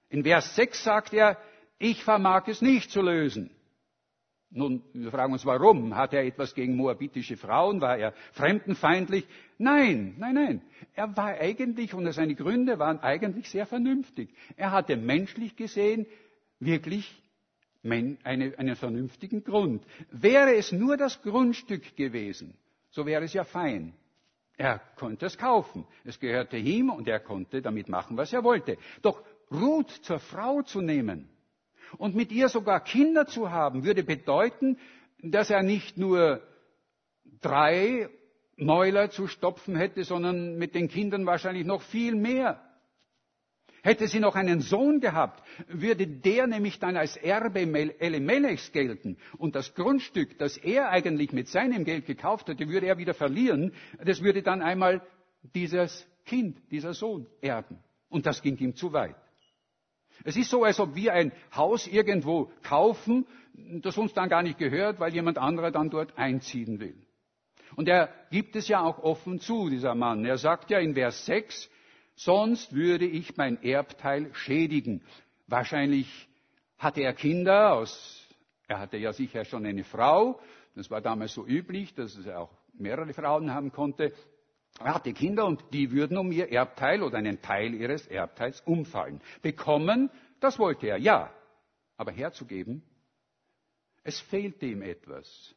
In 0.10 0.24
Vers 0.24 0.56
6 0.56 0.84
sagt 0.84 1.14
er, 1.14 1.38
ich 1.78 2.04
vermag 2.04 2.48
es 2.48 2.62
nicht 2.62 2.92
zu 2.92 3.02
lösen. 3.02 3.52
Nun, 4.52 4.82
wir 4.94 5.12
fragen 5.12 5.34
uns, 5.34 5.46
warum? 5.46 5.96
Hat 5.96 6.14
er 6.14 6.26
etwas 6.26 6.56
gegen 6.56 6.76
moabitische 6.76 7.38
Frauen? 7.38 7.82
War 7.82 7.98
er 7.98 8.14
fremdenfeindlich? 8.34 9.28
Nein, 9.60 10.16
nein, 10.18 10.34
nein. 10.34 10.62
Er 10.96 11.16
war 11.16 11.36
eigentlich, 11.36 11.94
und 11.94 12.12
seine 12.12 12.34
Gründe 12.34 12.80
waren 12.80 13.00
eigentlich 13.00 13.48
sehr 13.50 13.68
vernünftig. 13.68 14.34
Er 14.58 14.72
hatte 14.72 14.98
menschlich 14.98 15.56
gesehen 15.56 16.08
wirklich 16.60 17.19
einen, 17.84 18.76
vernünftigen 18.76 19.44
Grund. 19.44 19.84
Wäre 20.12 20.56
es 20.56 20.72
nur 20.72 20.98
das 20.98 21.22
Grundstück 21.22 21.96
gewesen, 21.96 22.54
so 22.90 23.06
wäre 23.06 23.24
es 23.24 23.34
ja 23.34 23.44
fein. 23.44 23.94
Er 24.58 24.80
konnte 24.98 25.26
es 25.26 25.38
kaufen. 25.38 25.86
Es 26.04 26.20
gehörte 26.20 26.58
ihm 26.58 26.90
und 26.90 27.08
er 27.08 27.22
konnte 27.22 27.62
damit 27.62 27.88
machen, 27.88 28.18
was 28.18 28.34
er 28.34 28.44
wollte. 28.44 28.78
Doch 29.02 29.24
Ruth 29.50 29.90
zur 29.90 30.20
Frau 30.20 30.62
zu 30.64 30.82
nehmen 30.82 31.30
und 31.98 32.14
mit 32.14 32.32
ihr 32.32 32.50
sogar 32.50 32.82
Kinder 32.84 33.26
zu 33.26 33.52
haben, 33.52 33.86
würde 33.86 34.04
bedeuten, 34.04 34.78
dass 35.22 35.50
er 35.50 35.64
nicht 35.64 35.98
nur 35.98 36.42
drei 37.42 38.10
Mäuler 38.58 39.10
zu 39.10 39.28
stopfen 39.28 39.76
hätte, 39.76 40.04
sondern 40.04 40.58
mit 40.58 40.76
den 40.76 40.90
Kindern 40.90 41.26
wahrscheinlich 41.26 41.66
noch 41.66 41.82
viel 41.82 42.16
mehr. 42.16 42.62
Hätte 43.82 44.08
sie 44.08 44.20
noch 44.20 44.36
einen 44.36 44.62
Sohn 44.62 45.00
gehabt, 45.00 45.44
würde 45.68 46.08
der 46.08 46.48
nämlich 46.48 46.80
dann 46.80 46.98
als 46.98 47.16
Erbe 47.18 47.60
Elimelechs 48.00 48.72
gelten. 48.72 49.18
Und 49.38 49.56
das 49.56 49.74
Grundstück, 49.74 50.38
das 50.38 50.58
er 50.58 50.90
eigentlich 50.90 51.32
mit 51.32 51.48
seinem 51.48 51.86
Geld 51.86 52.06
gekauft 52.06 52.50
hatte, 52.50 52.68
würde 52.68 52.88
er 52.88 52.98
wieder 52.98 53.14
verlieren. 53.14 53.74
Das 54.04 54.22
würde 54.22 54.44
dann 54.44 54.62
einmal 54.62 55.02
dieses 55.56 56.08
Kind, 56.26 56.58
dieser 56.72 56.94
Sohn 56.94 57.28
erben. 57.42 57.80
Und 58.10 58.26
das 58.26 58.42
ging 58.42 58.58
ihm 58.58 58.76
zu 58.76 58.92
weit. 58.94 59.16
Es 60.24 60.36
ist 60.36 60.50
so, 60.50 60.64
als 60.64 60.80
ob 60.80 60.96
wir 60.96 61.14
ein 61.14 61.32
Haus 61.56 61.88
irgendwo 61.88 62.52
kaufen, 62.64 63.26
das 63.82 63.98
uns 63.98 64.14
dann 64.14 64.30
gar 64.30 64.44
nicht 64.44 64.58
gehört, 64.58 65.00
weil 65.00 65.14
jemand 65.14 65.38
anderer 65.38 65.72
dann 65.72 65.90
dort 65.90 66.18
einziehen 66.18 66.80
will. 66.80 66.96
Und 67.76 67.88
er 67.88 68.10
gibt 68.32 68.56
es 68.56 68.68
ja 68.68 68.82
auch 68.82 69.00
offen 69.00 69.40
zu, 69.40 69.70
dieser 69.70 69.96
Mann. 69.96 70.26
Er 70.26 70.38
sagt 70.38 70.72
ja 70.72 70.80
in 70.80 70.96
Vers 70.96 71.26
6, 71.26 71.70
sonst 72.20 72.74
würde 72.74 73.06
ich 73.06 73.38
mein 73.38 73.62
Erbteil 73.64 74.34
schädigen. 74.34 75.02
Wahrscheinlich 75.48 76.28
hatte 76.78 77.02
er 77.02 77.14
Kinder 77.14 77.74
aus, 77.74 78.28
er 78.68 78.80
hatte 78.80 78.98
ja 78.98 79.14
sicher 79.14 79.46
schon 79.46 79.66
eine 79.66 79.86
Frau, 79.86 80.40
das 80.76 80.90
war 80.92 81.02
damals 81.02 81.34
so 81.34 81.46
üblich, 81.46 81.94
dass 81.96 82.18
er 82.26 82.42
auch 82.42 82.52
mehrere 82.74 83.14
Frauen 83.14 83.54
haben 83.54 83.72
konnte. 83.72 84.14
Er 84.80 84.94
hatte 84.96 85.14
Kinder 85.14 85.46
und 85.46 85.64
die 85.74 85.92
würden 85.92 86.18
um 86.18 86.32
ihr 86.32 86.52
Erbteil 86.52 87.04
oder 87.04 87.18
einen 87.18 87.42
Teil 87.42 87.74
ihres 87.74 88.06
Erbteils 88.08 88.62
umfallen. 88.62 89.22
Bekommen, 89.42 90.10
das 90.40 90.60
wollte 90.60 90.88
er, 90.88 90.98
ja. 90.98 91.34
Aber 91.98 92.12
herzugeben, 92.12 92.84
es 94.04 94.20
fehlte 94.20 94.66
ihm 94.66 94.82
etwas. 94.82 95.56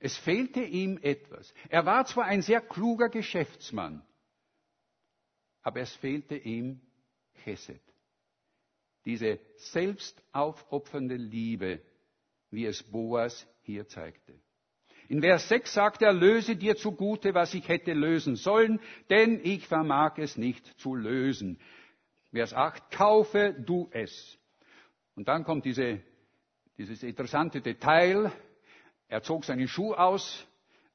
Es 0.00 0.16
fehlte 0.16 0.60
ihm 0.60 0.98
etwas. 1.02 1.52
Er 1.68 1.86
war 1.86 2.04
zwar 2.06 2.24
ein 2.24 2.42
sehr 2.42 2.60
kluger 2.60 3.08
Geschäftsmann, 3.08 4.02
aber 5.64 5.80
es 5.80 5.92
fehlte 5.96 6.36
ihm 6.36 6.80
Chesed. 7.42 7.80
Diese 9.04 9.40
selbstaufopfernde 9.56 11.16
Liebe, 11.16 11.80
wie 12.50 12.66
es 12.66 12.82
Boas 12.82 13.46
hier 13.62 13.88
zeigte. 13.88 14.34
In 15.08 15.20
Vers 15.20 15.48
6 15.48 15.74
sagt 15.74 16.02
er, 16.02 16.12
löse 16.12 16.56
dir 16.56 16.76
zugute, 16.76 17.34
was 17.34 17.52
ich 17.52 17.68
hätte 17.68 17.92
lösen 17.92 18.36
sollen, 18.36 18.80
denn 19.10 19.40
ich 19.42 19.66
vermag 19.66 20.16
es 20.18 20.36
nicht 20.36 20.64
zu 20.78 20.94
lösen. 20.94 21.58
Vers 22.30 22.54
8, 22.54 22.90
kaufe 22.90 23.54
du 23.66 23.88
es. 23.92 24.38
Und 25.14 25.28
dann 25.28 25.44
kommt 25.44 25.64
diese, 25.64 26.00
dieses 26.78 27.02
interessante 27.02 27.60
Detail. 27.60 28.32
Er 29.08 29.22
zog 29.22 29.44
seinen 29.44 29.68
Schuh 29.68 29.94
aus, 29.94 30.46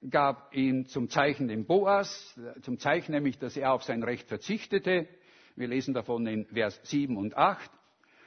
gab 0.07 0.55
ihn 0.55 0.85
zum 0.85 1.09
Zeichen 1.09 1.47
dem 1.47 1.65
Boas, 1.65 2.39
zum 2.61 2.79
Zeichen 2.79 3.11
nämlich, 3.11 3.37
dass 3.37 3.57
er 3.57 3.73
auf 3.73 3.83
sein 3.83 4.03
Recht 4.03 4.27
verzichtete. 4.27 5.07
Wir 5.55 5.67
lesen 5.67 5.93
davon 5.93 6.25
in 6.27 6.45
Vers 6.45 6.79
7 6.83 7.17
und 7.17 7.35
8. 7.35 7.69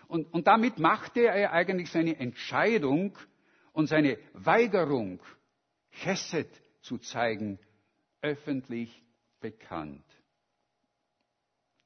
Und, 0.09 0.33
und 0.35 0.47
damit 0.47 0.79
machte 0.79 1.21
er 1.21 1.53
eigentlich 1.53 1.91
seine 1.91 2.19
Entscheidung 2.19 3.17
und 3.73 3.87
seine 3.87 4.19
Weigerung, 4.35 5.21
Chesed 5.91 6.49
zu 6.83 6.99
zeigen, 6.99 7.59
öffentlich 8.21 9.03
bekannt. 9.41 10.05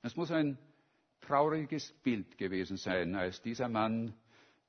Es 0.03 0.17
muss 0.17 0.31
ein 0.31 0.59
trauriges 1.21 1.93
Bild 2.03 2.39
gewesen 2.39 2.77
sein, 2.77 3.15
als 3.15 3.43
dieser 3.43 3.69
Mann 3.69 4.15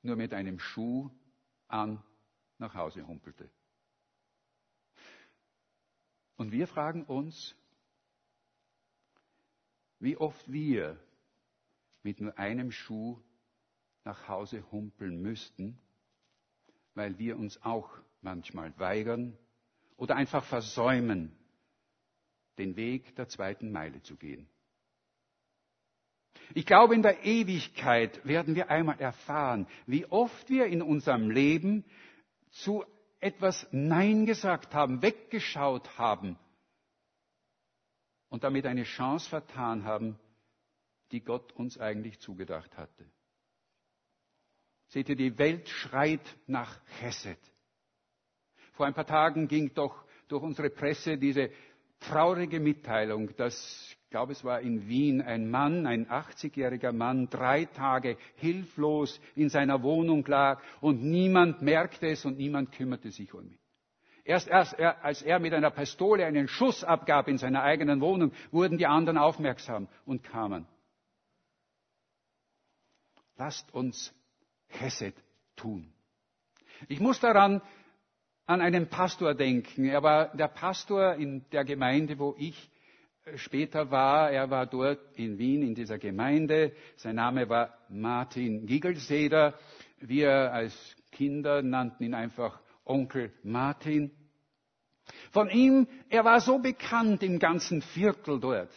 nur 0.02 0.16
mit 0.16 0.34
einem 0.34 0.58
Schuh 0.58 1.10
an 1.68 2.02
nach 2.58 2.74
Hause 2.74 3.06
humpelte. 3.06 3.50
Und 6.38 6.52
wir 6.52 6.68
fragen 6.68 7.02
uns, 7.04 7.54
wie 9.98 10.16
oft 10.16 10.50
wir 10.50 10.96
mit 12.04 12.20
nur 12.20 12.38
einem 12.38 12.70
Schuh 12.70 13.18
nach 14.04 14.28
Hause 14.28 14.64
humpeln 14.70 15.20
müssten, 15.20 15.78
weil 16.94 17.18
wir 17.18 17.36
uns 17.36 17.60
auch 17.62 17.90
manchmal 18.22 18.72
weigern 18.78 19.36
oder 19.96 20.14
einfach 20.14 20.44
versäumen, 20.44 21.36
den 22.56 22.76
Weg 22.76 23.16
der 23.16 23.28
zweiten 23.28 23.72
Meile 23.72 24.00
zu 24.02 24.16
gehen. 24.16 24.48
Ich 26.54 26.66
glaube, 26.66 26.94
in 26.94 27.02
der 27.02 27.24
Ewigkeit 27.24 28.24
werden 28.24 28.54
wir 28.54 28.70
einmal 28.70 29.00
erfahren, 29.00 29.66
wie 29.86 30.06
oft 30.06 30.48
wir 30.48 30.66
in 30.66 30.82
unserem 30.82 31.30
Leben 31.30 31.84
zu 32.50 32.84
etwas 33.20 33.66
Nein 33.72 34.26
gesagt 34.26 34.74
haben, 34.74 35.02
weggeschaut 35.02 35.98
haben 35.98 36.38
und 38.28 38.44
damit 38.44 38.66
eine 38.66 38.84
Chance 38.84 39.28
vertan 39.28 39.84
haben, 39.84 40.18
die 41.10 41.20
Gott 41.20 41.52
uns 41.52 41.78
eigentlich 41.78 42.20
zugedacht 42.20 42.76
hatte. 42.76 43.10
Seht 44.88 45.08
ihr, 45.08 45.16
die 45.16 45.36
Welt 45.38 45.68
schreit 45.68 46.36
nach 46.46 46.80
Chesed. 46.98 47.38
Vor 48.72 48.86
ein 48.86 48.94
paar 48.94 49.06
Tagen 49.06 49.48
ging 49.48 49.74
doch 49.74 50.04
durch 50.28 50.42
unsere 50.42 50.70
Presse 50.70 51.18
diese 51.18 51.50
traurige 52.00 52.60
Mitteilung, 52.60 53.34
dass, 53.36 53.96
ich 54.08 54.10
glaube 54.10 54.32
es 54.32 54.42
war 54.42 54.62
in 54.62 54.88
Wien, 54.88 55.20
ein 55.20 55.50
Mann, 55.50 55.86
ein 55.86 56.06
80-jähriger 56.08 56.92
Mann, 56.92 57.28
drei 57.28 57.66
Tage 57.66 58.16
hilflos 58.36 59.20
in 59.34 59.50
seiner 59.50 59.82
Wohnung 59.82 60.24
lag 60.24 60.62
und 60.80 61.02
niemand 61.04 61.60
merkte 61.60 62.06
es 62.08 62.24
und 62.24 62.38
niemand 62.38 62.72
kümmerte 62.72 63.10
sich 63.10 63.34
um 63.34 63.42
ihn. 63.50 63.58
Erst, 64.24 64.48
erst 64.48 64.80
als 64.80 65.20
er 65.20 65.38
mit 65.40 65.52
einer 65.52 65.70
Pistole 65.70 66.24
einen 66.24 66.48
Schuss 66.48 66.84
abgab 66.84 67.28
in 67.28 67.36
seiner 67.36 67.62
eigenen 67.62 68.00
Wohnung, 68.00 68.32
wurden 68.50 68.78
die 68.78 68.86
anderen 68.86 69.18
aufmerksam 69.18 69.88
und 70.06 70.24
kamen. 70.24 70.66
Lasst 73.36 73.74
uns 73.74 74.14
Chesed 74.70 75.22
tun. 75.54 75.92
Ich 76.88 77.00
muss 77.00 77.20
daran 77.20 77.60
an 78.46 78.62
einen 78.62 78.88
Pastor 78.88 79.34
denken. 79.34 79.84
Er 79.84 80.02
war 80.02 80.34
der 80.34 80.48
Pastor 80.48 81.16
in 81.16 81.44
der 81.50 81.66
Gemeinde, 81.66 82.18
wo 82.18 82.34
ich 82.38 82.70
später 83.36 83.90
war. 83.90 84.30
Er 84.30 84.50
war 84.50 84.66
dort 84.66 85.00
in 85.16 85.38
Wien 85.38 85.62
in 85.62 85.74
dieser 85.74 85.98
Gemeinde. 85.98 86.72
Sein 86.96 87.16
Name 87.16 87.48
war 87.48 87.74
Martin 87.88 88.66
Giegelseder. 88.66 89.54
Wir 90.00 90.52
als 90.52 90.74
Kinder 91.12 91.62
nannten 91.62 92.04
ihn 92.04 92.14
einfach 92.14 92.60
Onkel 92.84 93.32
Martin. 93.42 94.10
Von 95.30 95.50
ihm, 95.50 95.86
er 96.08 96.24
war 96.24 96.40
so 96.40 96.58
bekannt 96.58 97.22
im 97.22 97.38
ganzen 97.38 97.82
Viertel 97.82 98.40
dort, 98.40 98.70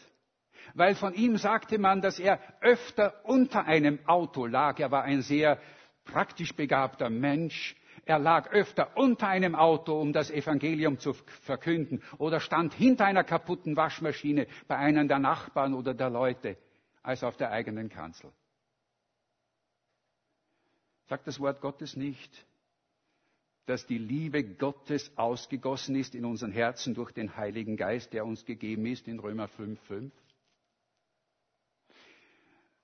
weil 0.73 0.95
von 0.95 1.13
ihm 1.13 1.37
sagte 1.37 1.77
man, 1.77 2.01
dass 2.01 2.19
er 2.19 2.39
öfter 2.61 3.25
unter 3.25 3.65
einem 3.65 3.99
Auto 4.05 4.45
lag. 4.45 4.79
Er 4.79 4.91
war 4.91 5.03
ein 5.03 5.21
sehr 5.21 5.59
praktisch 6.05 6.53
begabter 6.55 7.09
Mensch. 7.09 7.75
Er 8.05 8.19
lag 8.19 8.51
öfter 8.51 8.97
unter 8.97 9.27
einem 9.27 9.55
Auto, 9.55 9.99
um 9.99 10.11
das 10.11 10.31
Evangelium 10.31 10.97
zu 10.97 11.13
verkünden, 11.13 12.01
oder 12.17 12.39
stand 12.39 12.73
hinter 12.73 13.05
einer 13.05 13.23
kaputten 13.23 13.75
Waschmaschine 13.75 14.47
bei 14.67 14.77
einem 14.77 15.07
der 15.07 15.19
Nachbarn 15.19 15.73
oder 15.73 15.93
der 15.93 16.09
Leute, 16.09 16.57
als 17.03 17.23
auf 17.23 17.37
der 17.37 17.51
eigenen 17.51 17.89
Kanzel. 17.89 18.31
Sagt 21.07 21.27
das 21.27 21.39
Wort 21.39 21.61
Gottes 21.61 21.95
nicht, 21.95 22.45
dass 23.65 23.85
die 23.85 23.97
Liebe 23.97 24.43
Gottes 24.43 25.15
ausgegossen 25.17 25.95
ist 25.95 26.15
in 26.15 26.25
unseren 26.25 26.51
Herzen 26.51 26.93
durch 26.93 27.11
den 27.11 27.35
Heiligen 27.37 27.77
Geist, 27.77 28.13
der 28.13 28.25
uns 28.25 28.45
gegeben 28.45 28.85
ist 28.85 29.07
in 29.07 29.19
Römer 29.19 29.45
5,5? 29.45 30.11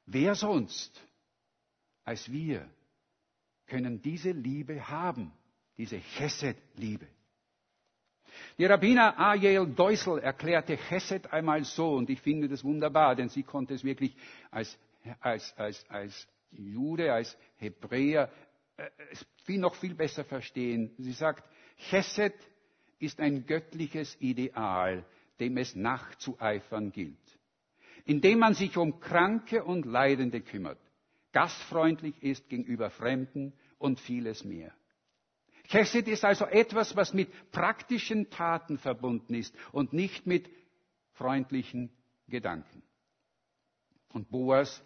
Wer 0.06 0.36
sonst 0.36 1.02
als 2.06 2.32
wir 2.32 2.70
können 3.68 4.02
diese 4.02 4.32
Liebe 4.32 4.88
haben, 4.90 5.32
diese 5.78 6.00
Chesed-Liebe. 6.00 7.08
Die 8.58 8.66
Rabbiner 8.66 9.18
Ariel 9.18 9.68
Deusel 9.68 10.20
erklärte 10.20 10.78
Chesed 10.78 11.32
einmal 11.32 11.64
so, 11.64 11.94
und 11.96 12.10
ich 12.10 12.22
finde 12.22 12.48
das 12.48 12.64
wunderbar, 12.64 13.16
denn 13.16 13.30
sie 13.30 13.44
konnte 13.44 13.74
es 13.74 13.84
wirklich 13.84 14.16
als, 14.52 14.78
als, 15.20 15.54
als, 15.58 15.86
als 15.90 16.28
Jude, 16.52 17.14
als 17.14 17.38
Hebräer 17.58 18.32
äh, 18.78 18.90
viel, 19.44 19.60
noch 19.60 19.76
viel 19.76 19.96
besser 19.96 20.24
verstehen. 20.24 20.94
Sie 20.98 21.12
sagt, 21.12 21.44
Chesed 21.90 22.34
ist 23.00 23.20
ein 23.20 23.46
göttliches 23.46 24.16
Ideal, 24.20 25.06
dem 25.40 25.58
es 25.58 25.76
nachzueifern 25.76 26.92
gilt, 26.92 27.18
indem 28.06 28.40
man 28.40 28.54
sich 28.54 28.78
um 28.78 29.00
Kranke 29.00 29.64
und 29.64 29.86
Leidende 29.86 30.42
kümmert 30.42 30.80
gastfreundlich 31.38 32.24
ist 32.24 32.50
gegenüber 32.50 32.90
Fremden 32.90 33.54
und 33.78 34.00
vieles 34.00 34.44
mehr. 34.44 34.74
Chesed 35.68 36.08
ist 36.08 36.26
also 36.26 36.46
etwas, 36.46 36.96
was 36.96 37.14
mit 37.14 37.30
praktischen 37.52 38.32
Taten 38.32 38.80
verbunden 38.80 39.36
ist 39.36 39.54
und 39.72 39.94
nicht 39.94 40.26
mit 40.26 40.50
freundlichen 41.12 41.92
Gedanken. 42.28 42.82
Und 44.14 44.32
Boas 44.32 44.84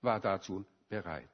war 0.00 0.20
dazu 0.20 0.64
bereit. 0.88 1.28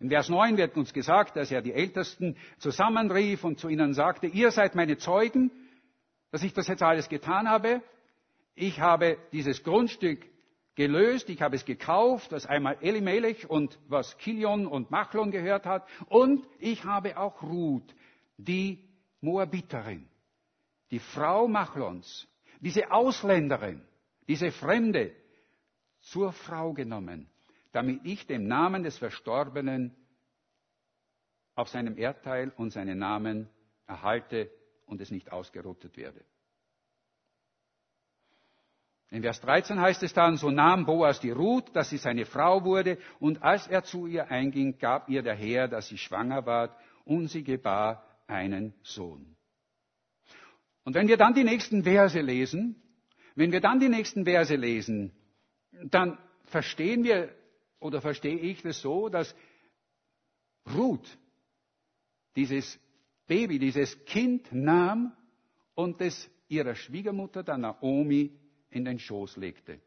In 0.00 0.10
Vers 0.10 0.28
9 0.28 0.58
wird 0.58 0.76
uns 0.76 0.92
gesagt, 0.92 1.36
dass 1.36 1.50
er 1.50 1.62
die 1.62 1.72
Ältesten 1.72 2.36
zusammenrief 2.58 3.42
und 3.42 3.58
zu 3.58 3.70
ihnen 3.70 3.94
sagte, 3.94 4.26
ihr 4.26 4.50
seid 4.50 4.74
meine 4.74 4.98
Zeugen. 4.98 5.50
dass 6.30 6.42
ich 6.42 6.52
das 6.52 6.66
jetzt 6.66 6.82
alles 6.82 7.08
getan 7.08 7.48
habe. 7.48 7.82
Ich 8.54 8.80
habe 8.80 9.16
dieses 9.32 9.62
Grundstück 9.62 10.26
gelöst, 10.74 11.28
ich 11.28 11.42
habe 11.42 11.56
es 11.56 11.64
gekauft, 11.64 12.32
was 12.32 12.46
einmal 12.46 12.78
Elimelech 12.80 13.48
und 13.48 13.78
was 13.88 14.16
Kilion 14.18 14.66
und 14.66 14.90
Machlon 14.90 15.30
gehört 15.30 15.66
hat. 15.66 15.86
Und 16.06 16.46
ich 16.58 16.84
habe 16.84 17.16
auch 17.18 17.42
Ruth, 17.42 17.94
die 18.36 18.88
Moabiterin, 19.20 20.08
die 20.90 20.98
Frau 20.98 21.46
Machlons, 21.48 22.26
diese 22.60 22.90
Ausländerin, 22.90 23.82
diese 24.28 24.50
Fremde, 24.50 25.14
zur 26.00 26.32
Frau 26.32 26.72
genommen, 26.72 27.28
damit 27.72 28.04
ich 28.04 28.26
den 28.26 28.48
Namen 28.48 28.82
des 28.82 28.98
Verstorbenen 28.98 29.94
auf 31.54 31.68
seinem 31.68 31.96
Erdteil 31.96 32.52
und 32.56 32.70
seinen 32.70 32.98
Namen 32.98 33.48
erhalte 33.86 34.50
und 34.86 35.00
es 35.00 35.10
nicht 35.10 35.30
ausgerottet 35.30 35.96
werde. 35.96 36.24
In 39.12 39.20
Vers 39.20 39.42
13 39.42 39.78
heißt 39.78 40.02
es 40.04 40.14
dann, 40.14 40.38
so 40.38 40.50
nahm 40.50 40.86
Boas 40.86 41.20
die 41.20 41.32
Ruth, 41.32 41.76
dass 41.76 41.90
sie 41.90 41.98
seine 41.98 42.24
Frau 42.24 42.64
wurde, 42.64 42.96
und 43.20 43.42
als 43.42 43.66
er 43.66 43.84
zu 43.84 44.06
ihr 44.06 44.30
einging, 44.30 44.78
gab 44.78 45.10
ihr 45.10 45.22
der 45.22 45.34
Herr, 45.34 45.68
dass 45.68 45.88
sie 45.88 45.98
schwanger 45.98 46.46
ward, 46.46 46.74
und 47.04 47.28
sie 47.28 47.44
gebar 47.44 48.06
einen 48.26 48.72
Sohn. 48.82 49.36
Und 50.84 50.94
wenn 50.94 51.08
wir 51.08 51.18
dann 51.18 51.34
die 51.34 51.44
nächsten 51.44 51.84
Verse 51.84 52.18
lesen, 52.18 52.80
wenn 53.34 53.52
wir 53.52 53.60
dann 53.60 53.80
die 53.80 53.90
nächsten 53.90 54.24
Verse 54.24 54.54
lesen, 54.56 55.12
dann 55.90 56.16
verstehen 56.44 57.04
wir 57.04 57.34
oder 57.80 58.00
verstehe 58.00 58.38
ich 58.38 58.62
das 58.62 58.80
so, 58.80 59.10
dass 59.10 59.34
Ruth 60.74 61.18
dieses 62.34 62.80
Baby, 63.26 63.58
dieses 63.58 64.06
Kind 64.06 64.50
nahm 64.52 65.12
und 65.74 66.00
es 66.00 66.30
ihrer 66.48 66.74
Schwiegermutter, 66.74 67.42
der 67.42 67.58
Naomi, 67.58 68.38
in 68.72 68.84
den 68.84 68.98
Schoß 68.98 69.36
legte. 69.36 69.80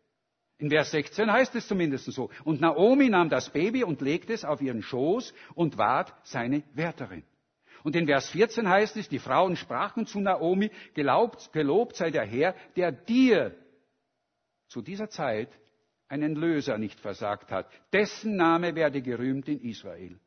In 0.57 0.69
Vers 0.69 0.91
16 0.91 1.31
heißt 1.31 1.55
es 1.55 1.67
zumindest 1.67 2.05
so. 2.05 2.29
Und 2.45 2.61
Naomi 2.61 3.09
nahm 3.09 3.29
das 3.29 3.51
Baby 3.51 3.83
und 3.83 4.01
legte 4.01 4.33
es 4.33 4.45
auf 4.45 4.61
ihren 4.61 4.81
Schoß 4.81 5.33
und 5.53 5.77
ward 5.77 6.13
seine 6.23 6.63
Wärterin. 6.73 7.23
Und 7.83 7.95
in 7.95 8.07
Vers 8.07 8.29
14 8.29 8.67
heißt 8.67 8.97
es, 8.97 9.09
die 9.09 9.19
Frauen 9.19 9.57
sprachen 9.57 10.07
zu 10.07 10.19
Naomi, 10.19 10.71
gelobt, 10.93 11.51
gelobt 11.51 11.95
sei 11.95 12.09
der 12.09 12.25
Herr, 12.25 12.55
der 12.75 12.91
dir 12.91 13.55
zu 14.67 14.81
dieser 14.81 15.09
Zeit 15.09 15.49
einen 16.07 16.35
Löser 16.35 16.77
nicht 16.77 16.99
versagt 16.99 17.51
hat. 17.51 17.69
Dessen 17.91 18.35
Name 18.37 18.75
werde 18.75 19.01
gerühmt 19.01 19.47
in 19.49 19.59
Israel. 19.59 20.19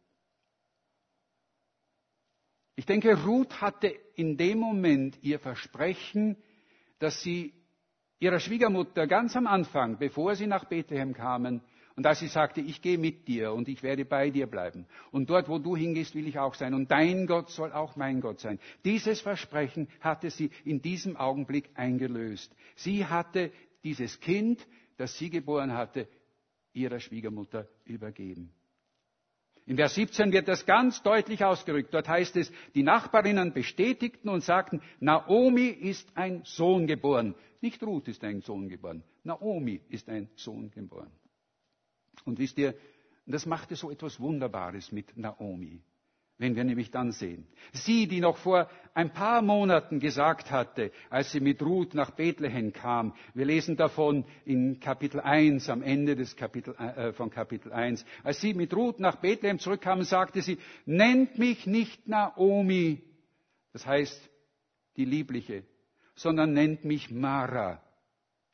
Ich 2.76 2.86
denke, 2.86 3.20
Ruth 3.24 3.60
hatte 3.60 3.88
in 4.14 4.36
dem 4.36 4.58
Moment 4.58 5.18
ihr 5.22 5.40
Versprechen, 5.40 6.36
dass 7.00 7.22
sie 7.22 7.52
ihrer 8.20 8.40
Schwiegermutter 8.40 9.06
ganz 9.06 9.36
am 9.36 9.46
Anfang, 9.46 9.98
bevor 9.98 10.34
sie 10.34 10.46
nach 10.46 10.64
Bethlehem 10.64 11.14
kamen, 11.14 11.60
und 11.98 12.06
als 12.06 12.20
sie 12.20 12.28
sagte, 12.28 12.60
ich 12.60 12.80
gehe 12.80 12.96
mit 12.96 13.26
dir 13.26 13.52
und 13.52 13.66
ich 13.68 13.82
werde 13.82 14.04
bei 14.04 14.30
dir 14.30 14.46
bleiben. 14.46 14.86
Und 15.10 15.30
dort, 15.30 15.48
wo 15.48 15.58
du 15.58 15.76
hingehst, 15.76 16.14
will 16.14 16.28
ich 16.28 16.38
auch 16.38 16.54
sein. 16.54 16.72
Und 16.72 16.92
dein 16.92 17.26
Gott 17.26 17.50
soll 17.50 17.72
auch 17.72 17.96
mein 17.96 18.20
Gott 18.20 18.38
sein. 18.38 18.60
Dieses 18.84 19.20
Versprechen 19.20 19.88
hatte 20.00 20.30
sie 20.30 20.52
in 20.64 20.80
diesem 20.80 21.16
Augenblick 21.16 21.70
eingelöst. 21.74 22.54
Sie 22.76 23.04
hatte 23.04 23.50
dieses 23.82 24.20
Kind, 24.20 24.64
das 24.96 25.18
sie 25.18 25.28
geboren 25.28 25.72
hatte, 25.72 26.06
ihrer 26.72 27.00
Schwiegermutter 27.00 27.66
übergeben. 27.84 28.52
In 29.68 29.76
Vers 29.76 29.96
17 29.96 30.32
wird 30.32 30.48
das 30.48 30.64
ganz 30.64 31.02
deutlich 31.02 31.44
ausgerückt. 31.44 31.92
Dort 31.92 32.08
heißt 32.08 32.36
es, 32.36 32.50
die 32.74 32.82
Nachbarinnen 32.82 33.52
bestätigten 33.52 34.30
und 34.30 34.42
sagten, 34.42 34.80
Naomi 34.98 35.66
ist 35.66 36.08
ein 36.16 36.40
Sohn 36.44 36.86
geboren. 36.86 37.34
Nicht 37.60 37.82
Ruth 37.82 38.08
ist 38.08 38.24
ein 38.24 38.40
Sohn 38.40 38.70
geboren. 38.70 39.04
Naomi 39.24 39.82
ist 39.90 40.08
ein 40.08 40.30
Sohn 40.36 40.70
geboren. 40.70 41.12
Und 42.24 42.38
wisst 42.38 42.56
ihr, 42.56 42.74
das 43.26 43.44
machte 43.44 43.76
so 43.76 43.90
etwas 43.90 44.18
Wunderbares 44.18 44.90
mit 44.90 45.14
Naomi 45.18 45.82
wenn 46.38 46.54
wir 46.54 46.62
nämlich 46.62 46.90
dann 46.92 47.10
sehen. 47.10 47.46
Sie, 47.72 48.06
die 48.06 48.20
noch 48.20 48.36
vor 48.36 48.70
ein 48.94 49.12
paar 49.12 49.42
Monaten 49.42 49.98
gesagt 49.98 50.52
hatte, 50.52 50.92
als 51.10 51.32
sie 51.32 51.40
mit 51.40 51.60
Ruth 51.62 51.94
nach 51.94 52.12
Bethlehem 52.12 52.72
kam, 52.72 53.14
wir 53.34 53.44
lesen 53.44 53.76
davon 53.76 54.24
in 54.44 54.78
Kapitel 54.78 55.20
1, 55.20 55.68
am 55.68 55.82
Ende 55.82 56.14
des 56.14 56.36
Kapitel, 56.36 56.74
äh, 56.76 57.12
von 57.12 57.30
Kapitel 57.30 57.72
1, 57.72 58.04
als 58.22 58.40
sie 58.40 58.54
mit 58.54 58.72
Ruth 58.72 59.00
nach 59.00 59.16
Bethlehem 59.16 59.58
zurückkam, 59.58 60.02
sagte 60.04 60.40
sie, 60.40 60.58
nennt 60.86 61.38
mich 61.38 61.66
nicht 61.66 62.06
Naomi, 62.06 63.02
das 63.72 63.84
heißt 63.84 64.30
die 64.96 65.04
Liebliche, 65.04 65.64
sondern 66.14 66.52
nennt 66.52 66.84
mich 66.84 67.10
Mara, 67.10 67.82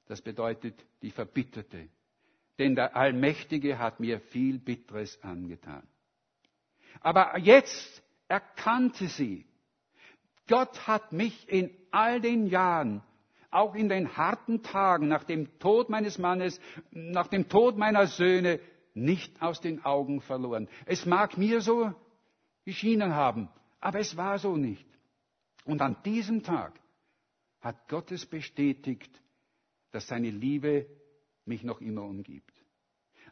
das 0.07 0.23
bedeutet 0.23 0.75
die 1.03 1.11
Verbitterte, 1.11 1.88
denn 2.59 2.75
der 2.75 2.97
Allmächtige 2.97 3.79
hat 3.79 4.01
mir 4.01 4.20
viel 4.20 4.59
Bitteres 4.59 5.23
angetan. 5.23 5.87
Aber 7.00 7.38
jetzt 7.38 8.02
erkannte 8.28 9.09
sie, 9.09 9.46
Gott 10.48 10.87
hat 10.87 11.12
mich 11.12 11.48
in 11.48 11.70
all 11.90 12.20
den 12.20 12.46
Jahren, 12.46 13.02
auch 13.50 13.74
in 13.74 13.88
den 13.88 14.16
harten 14.16 14.62
Tagen 14.62 15.09
nach 15.09 15.24
dem 15.24 15.59
Tod 15.59 15.88
meines 15.88 16.18
Mannes, 16.18 16.61
nach 16.90 17.28
dem 17.28 17.48
Tod 17.48 17.78
meiner 17.78 18.07
Söhne, 18.07 18.61
nicht 18.94 19.40
aus 19.42 19.61
den 19.61 19.85
Augen 19.85 20.20
verloren. 20.20 20.68
Es 20.87 21.07
mag 21.07 21.37
mir 21.37 21.61
so 21.61 21.92
geschienen 22.64 23.14
haben, 23.14 23.48
aber 23.80 24.00
es 24.00 24.16
war 24.16 24.38
so 24.38 24.57
nicht. 24.57 24.87
Und 25.64 25.80
an 25.83 25.96
diesem 26.04 26.42
Tag 26.42 26.78
hat 27.61 27.88
Gott 27.88 28.12
es 28.12 28.26
bestätigt, 28.26 29.11
dass 29.90 30.07
seine 30.07 30.30
Liebe 30.30 30.87
mich 31.44 31.62
noch 31.62 31.80
immer 31.80 32.02
umgibt. 32.02 32.52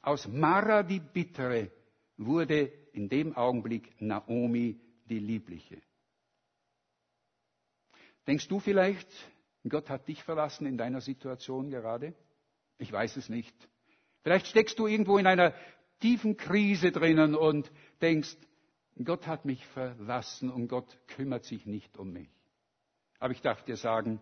Aus 0.01 0.27
Mara 0.27 0.83
die 0.83 1.01
Bittere 1.01 1.71
wurde 2.17 2.73
in 2.93 3.09
dem 3.09 3.35
Augenblick 3.37 4.01
Naomi 4.01 4.81
die 5.09 5.19
Liebliche. 5.19 5.81
Denkst 8.27 8.49
du 8.49 8.61
vielleicht, 8.61 9.09
Gott 9.69 9.89
hat 9.91 10.09
dich 10.09 10.23
verlassen 10.23 10.67
in 10.67 10.77
deiner 10.77 11.01
Situation 11.01 11.71
gerade? 11.71 12.15
Ich 12.79 12.93
weiß 12.93 13.17
es 13.17 13.29
nicht. 13.29 13.55
Vielleicht 14.23 14.47
steckst 14.47 14.79
du 14.79 14.87
irgendwo 14.87 15.19
in 15.19 15.27
einer 15.27 15.55
tiefen 16.01 16.37
Krise 16.37 16.93
drinnen 16.93 17.35
und 17.35 17.71
denkst, 18.01 18.37
Gott 19.03 19.27
hat 19.27 19.45
mich 19.45 19.65
verlassen 19.69 20.51
und 20.51 20.69
Gott 20.69 20.99
kümmert 21.09 21.45
sich 21.45 21.67
nicht 21.67 21.97
um 21.97 22.13
mich. 22.13 22.29
Aber 23.19 23.33
ich 23.33 23.41
darf 23.41 23.65
dir 23.65 23.77
sagen, 23.77 24.21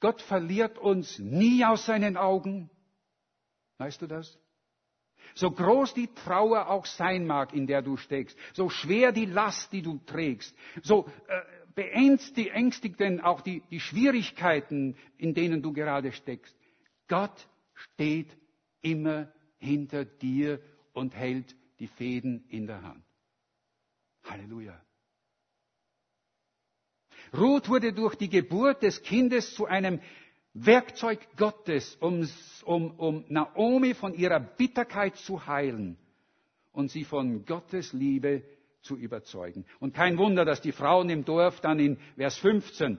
Gott 0.00 0.20
verliert 0.22 0.78
uns 0.78 1.18
nie 1.18 1.64
aus 1.64 1.86
seinen 1.86 2.16
Augen. 2.16 2.70
Weißt 3.78 4.00
du 4.00 4.06
das? 4.06 4.38
So 5.34 5.50
groß 5.50 5.94
die 5.94 6.08
Trauer 6.08 6.68
auch 6.68 6.86
sein 6.86 7.26
mag, 7.26 7.52
in 7.52 7.66
der 7.66 7.82
du 7.82 7.96
steckst, 7.96 8.38
so 8.52 8.68
schwer 8.68 9.12
die 9.12 9.26
Last, 9.26 9.72
die 9.72 9.82
du 9.82 9.98
trägst, 10.06 10.54
so 10.82 11.06
äh, 11.28 11.40
beängstigt 11.74 12.98
denn 12.98 13.20
auch 13.20 13.42
die, 13.42 13.62
die 13.70 13.80
Schwierigkeiten, 13.80 14.96
in 15.18 15.34
denen 15.34 15.62
du 15.62 15.72
gerade 15.72 16.12
steckst. 16.12 16.56
Gott 17.08 17.48
steht 17.74 18.36
immer 18.80 19.30
hinter 19.58 20.04
dir 20.04 20.60
und 20.92 21.14
hält 21.14 21.54
die 21.78 21.88
Fäden 21.88 22.44
in 22.48 22.66
der 22.66 22.82
Hand. 22.82 23.04
Halleluja. 24.24 24.80
Ruth 27.36 27.68
wurde 27.68 27.92
durch 27.92 28.14
die 28.14 28.28
Geburt 28.28 28.82
des 28.82 29.02
Kindes 29.02 29.54
zu 29.54 29.66
einem 29.66 30.00
Werkzeug 30.64 31.20
Gottes, 31.36 31.96
um, 32.00 32.28
um, 32.64 32.90
um 32.98 33.24
Naomi 33.28 33.94
von 33.94 34.14
ihrer 34.14 34.40
Bitterkeit 34.40 35.16
zu 35.16 35.46
heilen 35.46 35.98
und 36.72 36.90
sie 36.90 37.04
von 37.04 37.44
Gottes 37.44 37.92
Liebe 37.92 38.42
zu 38.80 38.96
überzeugen. 38.96 39.66
Und 39.80 39.94
kein 39.94 40.16
Wunder, 40.16 40.44
dass 40.44 40.60
die 40.60 40.72
Frauen 40.72 41.10
im 41.10 41.24
Dorf 41.24 41.60
dann 41.60 41.78
in 41.78 41.98
Vers 42.16 42.38
15 42.38 42.98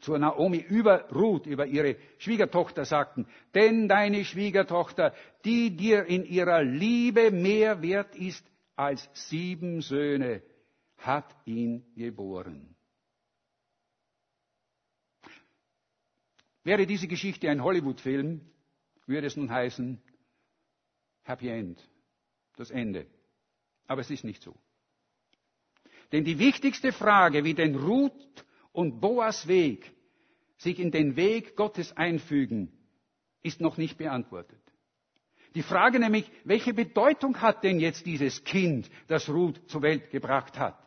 zur 0.00 0.18
Naomi 0.18 0.58
über 0.58 1.10
Ruth, 1.10 1.46
über 1.46 1.66
ihre 1.66 1.96
Schwiegertochter 2.18 2.84
sagten, 2.84 3.26
denn 3.54 3.86
deine 3.86 4.24
Schwiegertochter, 4.24 5.12
die 5.44 5.76
dir 5.76 6.06
in 6.06 6.24
ihrer 6.24 6.62
Liebe 6.62 7.30
mehr 7.30 7.82
wert 7.82 8.16
ist 8.16 8.44
als 8.76 9.06
sieben 9.12 9.82
Söhne, 9.82 10.42
hat 10.96 11.26
ihn 11.44 11.84
geboren. 11.94 12.74
Wäre 16.64 16.86
diese 16.86 17.08
Geschichte 17.08 17.48
ein 17.50 17.62
Hollywood-Film, 17.62 18.40
würde 19.06 19.26
es 19.26 19.36
nun 19.36 19.50
heißen, 19.50 20.00
Happy 21.22 21.48
End, 21.48 21.80
das 22.56 22.70
Ende. 22.70 23.06
Aber 23.86 24.00
es 24.02 24.10
ist 24.10 24.24
nicht 24.24 24.42
so. 24.42 24.54
Denn 26.12 26.24
die 26.24 26.38
wichtigste 26.38 26.92
Frage, 26.92 27.44
wie 27.44 27.54
denn 27.54 27.76
Ruth 27.76 28.44
und 28.72 29.00
Boas 29.00 29.46
Weg 29.48 29.92
sich 30.58 30.78
in 30.78 30.90
den 30.90 31.16
Weg 31.16 31.56
Gottes 31.56 31.96
einfügen, 31.96 32.70
ist 33.42 33.60
noch 33.60 33.76
nicht 33.78 33.96
beantwortet. 33.96 34.60
Die 35.54 35.62
Frage 35.62 35.98
nämlich, 35.98 36.30
welche 36.44 36.74
Bedeutung 36.74 37.40
hat 37.40 37.64
denn 37.64 37.80
jetzt 37.80 38.06
dieses 38.06 38.44
Kind, 38.44 38.90
das 39.08 39.28
Ruth 39.28 39.60
zur 39.68 39.82
Welt 39.82 40.10
gebracht 40.10 40.58
hat? 40.58 40.78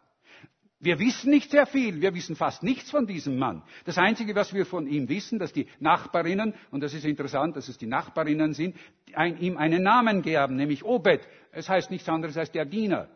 Wir 0.84 1.00
wissen 1.00 1.30
nicht 1.30 1.50
sehr 1.50 1.66
viel, 1.66 2.02
wir 2.02 2.14
wissen 2.14 2.36
fast 2.36 2.62
nichts 2.62 2.92
von 2.92 3.08
diesem 3.08 3.38
Mann. 3.38 3.62
Das 3.86 3.98
Einzige, 3.98 4.36
was 4.36 4.54
wir 4.54 4.66
von 4.66 4.86
ihm 4.86 5.08
wissen, 5.08 5.40
dass 5.40 5.54
die 5.54 5.66
Nachbarinnen, 5.80 6.54
und 6.72 6.82
das 6.82 6.94
ist 6.94 7.06
interessant, 7.06 7.56
dass 7.56 7.70
es 7.70 7.78
die 7.78 7.86
Nachbarinnen 7.88 8.54
sind, 8.54 8.76
ein, 9.14 9.40
ihm 9.40 9.56
einen 9.56 9.82
Namen 9.82 10.22
gaben, 10.22 10.58
nämlich 10.58 10.84
Obed. 10.84 11.22
Es 11.54 11.70
heißt 11.70 11.90
nichts 11.90 12.10
anderes 12.10 12.36
als 12.38 12.52
der 12.52 12.66
Diener. 12.66 13.08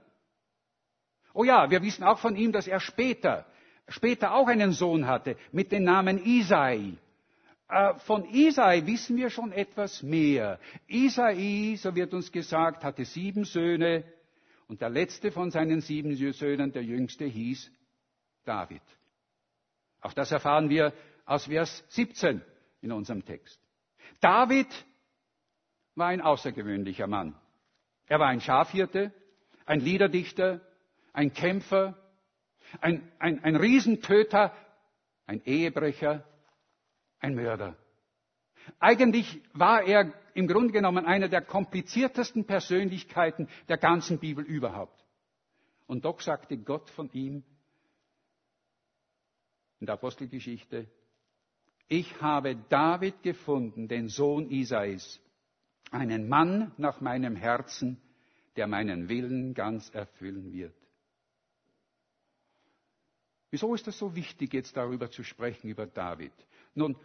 Oh 1.34 1.44
ja, 1.44 1.70
wir 1.70 1.82
wissen 1.82 2.06
auch 2.06 2.20
von 2.20 2.38
ihm, 2.38 2.54
dass 2.54 2.68
er 2.68 2.80
später, 2.80 3.46
später 3.90 4.34
auch 4.34 4.48
einen 4.48 4.72
Sohn 4.72 5.06
hatte 5.06 5.36
mit 5.52 5.74
dem 5.74 5.84
Namen 5.84 6.24
Isai. 6.24 6.94
Äh, 7.68 7.96
von 8.06 8.24
Isai 8.34 8.86
wissen 8.86 9.18
wir 9.18 9.30
schon 9.30 9.52
etwas 9.52 10.04
mehr. 10.04 10.58
Isai, 10.88 11.76
so 11.78 11.94
wird 11.94 12.14
uns 12.14 12.32
gesagt, 12.32 12.86
hatte 12.86 13.04
sieben 13.04 13.44
Söhne 13.44 14.06
und 14.68 14.82
der 14.82 14.90
letzte 14.90 15.32
von 15.32 15.52
seinen 15.52 15.82
sieben 15.82 16.16
Söhnen, 16.34 16.72
der 16.72 16.84
jüngste, 16.84 17.26
hieß 17.26 17.72
David. 18.44 18.82
Auch 20.02 20.14
das 20.14 20.32
erfahren 20.32 20.70
wir 20.70 20.94
aus 21.26 21.46
Vers 21.46 21.84
17 21.90 22.42
in 22.82 22.92
unserem 22.92 23.26
Text. 23.26 23.60
David 24.22 24.68
war 25.96 26.08
ein 26.08 26.22
außergewöhnlicher 26.22 27.08
Mann. 27.08 27.36
Er 28.06 28.20
war 28.20 28.28
ein 28.28 28.42
Schafhirte, 28.42 29.14
ein 29.66 29.80
Liederdichter, 29.80 30.62
ein 31.14 31.34
Kämpfer, 31.34 31.98
ein, 32.80 33.12
ein, 33.20 33.44
ein 33.44 33.56
Riesentöter, 33.56 34.54
ein 35.26 35.44
Ehebrecher, 35.46 36.24
ein 37.20 37.36
Mörder. 37.36 37.76
Eigentlich 38.80 39.42
war 39.54 39.84
er 39.84 40.14
im 40.38 40.46
Grunde 40.46 40.72
genommen 40.72 41.04
einer 41.08 41.30
der 41.30 41.42
kompliziertesten 41.42 42.46
Persönlichkeiten 42.46 43.48
der 43.70 43.78
ganzen 43.78 44.20
Bibel 44.20 44.46
überhaupt. 44.46 45.04
Und 45.88 46.06
doch 46.06 46.22
sagte 46.22 46.60
Gott 46.60 46.92
von 46.92 47.12
ihm 47.12 47.44
in 49.80 49.88
der 49.88 49.96
Apostelgeschichte, 49.96 50.88
ich 51.88 52.22
habe 52.22 52.56
David 52.70 53.24
gefunden, 53.24 53.88
den 53.88 54.10
Sohn 54.10 54.52
Isais, 54.52 55.20
einen 55.90 56.30
Mann 56.30 56.72
nach 56.78 57.02
meinem 57.02 57.36
Herzen, 57.36 58.00
der 58.58 58.68
meinen 58.68 59.10
Willen 59.10 59.56
ganz 59.56 59.90
erfüllen 59.90 60.54
wird. 60.54 60.76
Wieso 63.50 63.74
ist 63.74 63.88
das 63.88 63.98
so 63.98 64.16
wichtig, 64.16 64.54
jetzt 64.54 64.78
darüber 64.78 65.10
zu 65.10 65.24
sprechen, 65.24 65.68
über 65.68 65.88
David? 65.88 66.34
Nun, 66.76 66.96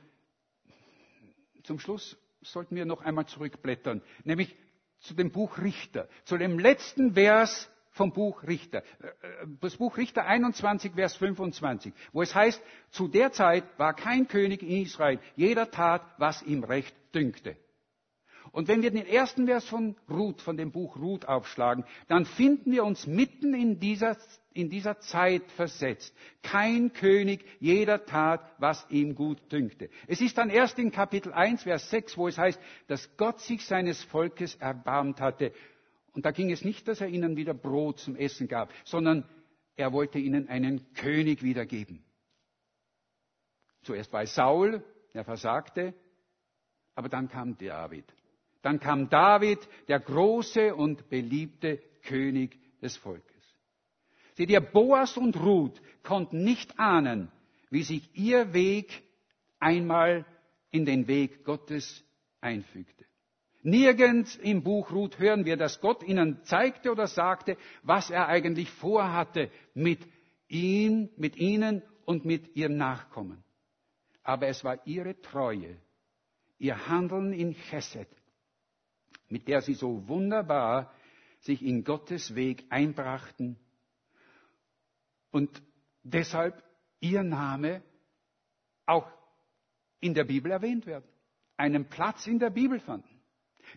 zum 1.62 1.78
Schluss 1.78 2.18
sollten 2.42 2.76
wir 2.76 2.85
noch 2.85 3.02
einmal 3.02 3.26
zurückblättern, 3.26 4.02
nämlich 4.24 4.57
zu 5.00 5.14
dem 5.14 5.31
Buch 5.31 5.59
Richter, 5.59 6.09
zu 6.24 6.38
dem 6.38 6.59
letzten 6.59 7.14
Vers 7.14 7.70
vom 7.90 8.12
Buch 8.12 8.42
Richter. 8.44 8.83
Äh, 9.00 9.07
äh, 9.07 9.46
das 9.61 9.76
Buch 9.76 9.96
Richter 9.96 10.24
21, 10.24 10.94
Vers 10.94 11.16
25, 11.16 11.92
wo 12.12 12.22
es 12.22 12.35
heißt, 12.35 12.62
zu 12.90 13.09
der 13.09 13.33
Zeit 13.33 13.64
war 13.78 13.94
kein 13.94 14.28
König 14.28 14.62
in 14.62 14.83
Israel, 14.83 15.18
jeder 15.37 15.70
tat, 15.70 16.02
was 16.18 16.42
ihm 16.42 16.64
recht 16.64 16.94
dünkte. 17.14 17.57
Und 18.52 18.68
wenn 18.68 18.82
wir 18.82 18.90
den 18.90 19.06
ersten 19.06 19.46
Vers 19.46 19.64
von 19.64 19.96
Ruth, 20.10 20.42
von 20.42 20.58
dem 20.58 20.72
Buch 20.72 20.96
Ruth 20.96 21.26
aufschlagen, 21.26 21.84
dann 22.08 22.26
finden 22.26 22.70
wir 22.70 22.84
uns 22.84 23.06
mitten 23.06 23.54
in 23.54 23.80
dieser, 23.80 24.18
in 24.52 24.68
dieser 24.68 25.00
Zeit 25.00 25.50
versetzt. 25.52 26.14
Kein 26.42 26.92
König, 26.92 27.46
jeder 27.60 28.04
tat, 28.04 28.42
was 28.58 28.86
ihm 28.90 29.14
gut 29.14 29.50
dünkte. 29.50 29.88
Es 30.06 30.20
ist 30.20 30.36
dann 30.36 30.50
erst 30.50 30.78
in 30.78 30.92
Kapitel 30.92 31.32
1, 31.32 31.62
Vers 31.62 31.88
6, 31.88 32.18
wo 32.18 32.28
es 32.28 32.36
heißt, 32.36 32.60
dass 32.88 33.16
Gott 33.16 33.40
sich 33.40 33.64
seines 33.64 34.04
Volkes 34.04 34.54
erbarmt 34.56 35.22
hatte. 35.22 35.52
Und 36.12 36.26
da 36.26 36.30
ging 36.30 36.50
es 36.50 36.62
nicht, 36.62 36.86
dass 36.88 37.00
er 37.00 37.08
ihnen 37.08 37.36
wieder 37.36 37.54
Brot 37.54 38.00
zum 38.00 38.16
Essen 38.16 38.48
gab, 38.48 38.70
sondern 38.84 39.26
er 39.76 39.94
wollte 39.94 40.18
ihnen 40.18 40.48
einen 40.48 40.92
König 40.92 41.42
wiedergeben. 41.42 42.04
Zuerst 43.80 44.12
war 44.12 44.22
es 44.22 44.34
Saul, 44.34 44.84
er 45.14 45.24
versagte, 45.24 45.94
aber 46.94 47.08
dann 47.08 47.30
kam 47.30 47.56
David. 47.56 48.04
Dann 48.62 48.81
kam 48.81 49.09
David, 49.09 49.59
der 49.88 50.01
große 50.01 50.75
und 50.75 51.11
beliebte 51.11 51.83
König 52.03 52.59
des 52.81 52.96
Volkes. 52.96 53.33
Seht 54.35 54.51
ihr, 54.51 54.61
Boas 54.61 55.16
und 55.16 55.37
Ruth 55.37 55.81
konnten 56.03 56.44
nicht 56.44 56.79
ahnen, 56.79 57.31
wie 57.70 57.83
sich 57.83 58.09
ihr 58.14 58.55
Weg 58.55 59.03
einmal 59.59 60.25
in 60.70 60.87
den 60.87 61.07
Weg 61.07 61.44
Gottes 61.44 62.05
einfügte. 62.40 63.05
Nirgends 63.62 64.37
im 64.37 64.62
Buch 64.62 64.90
Ruth 64.90 65.18
hören 65.18 65.44
wir, 65.44 65.57
dass 65.57 65.81
Gott 65.81 66.03
ihnen 66.03 66.42
zeigte 66.44 66.90
oder 66.90 67.07
sagte, 67.07 67.57
was 67.83 68.11
er 68.11 68.27
eigentlich 68.27 68.70
vorhatte 68.70 69.51
mit 69.75 70.01
ihnen, 70.48 71.11
mit 71.16 71.37
ihnen 71.37 71.83
und 72.05 72.25
mit 72.25 72.57
ihrem 72.57 72.77
Nachkommen. 72.77 73.44
Aber 74.25 74.48
es 74.48 74.64
war 74.64 74.85
ihre 74.87 75.20
Treue, 75.20 75.77
ihr 76.59 76.88
Handeln 76.88 77.33
in 77.33 77.55
Chesed, 77.55 78.09
mit 79.32 79.48
der 79.48 79.62
sie 79.62 79.72
so 79.72 80.06
wunderbar 80.08 80.92
sich 81.40 81.62
in 81.62 81.84
Gottes 81.84 82.34
Weg 82.34 82.66
einbrachten 82.68 83.56
und 85.30 85.62
deshalb 86.02 86.62
ihr 87.00 87.22
Name 87.22 87.82
auch 88.84 89.10
in 90.00 90.12
der 90.12 90.24
Bibel 90.24 90.52
erwähnt 90.52 90.84
werden, 90.84 91.08
einen 91.56 91.86
Platz 91.86 92.26
in 92.26 92.38
der 92.40 92.50
Bibel 92.50 92.78
fanden. 92.78 93.08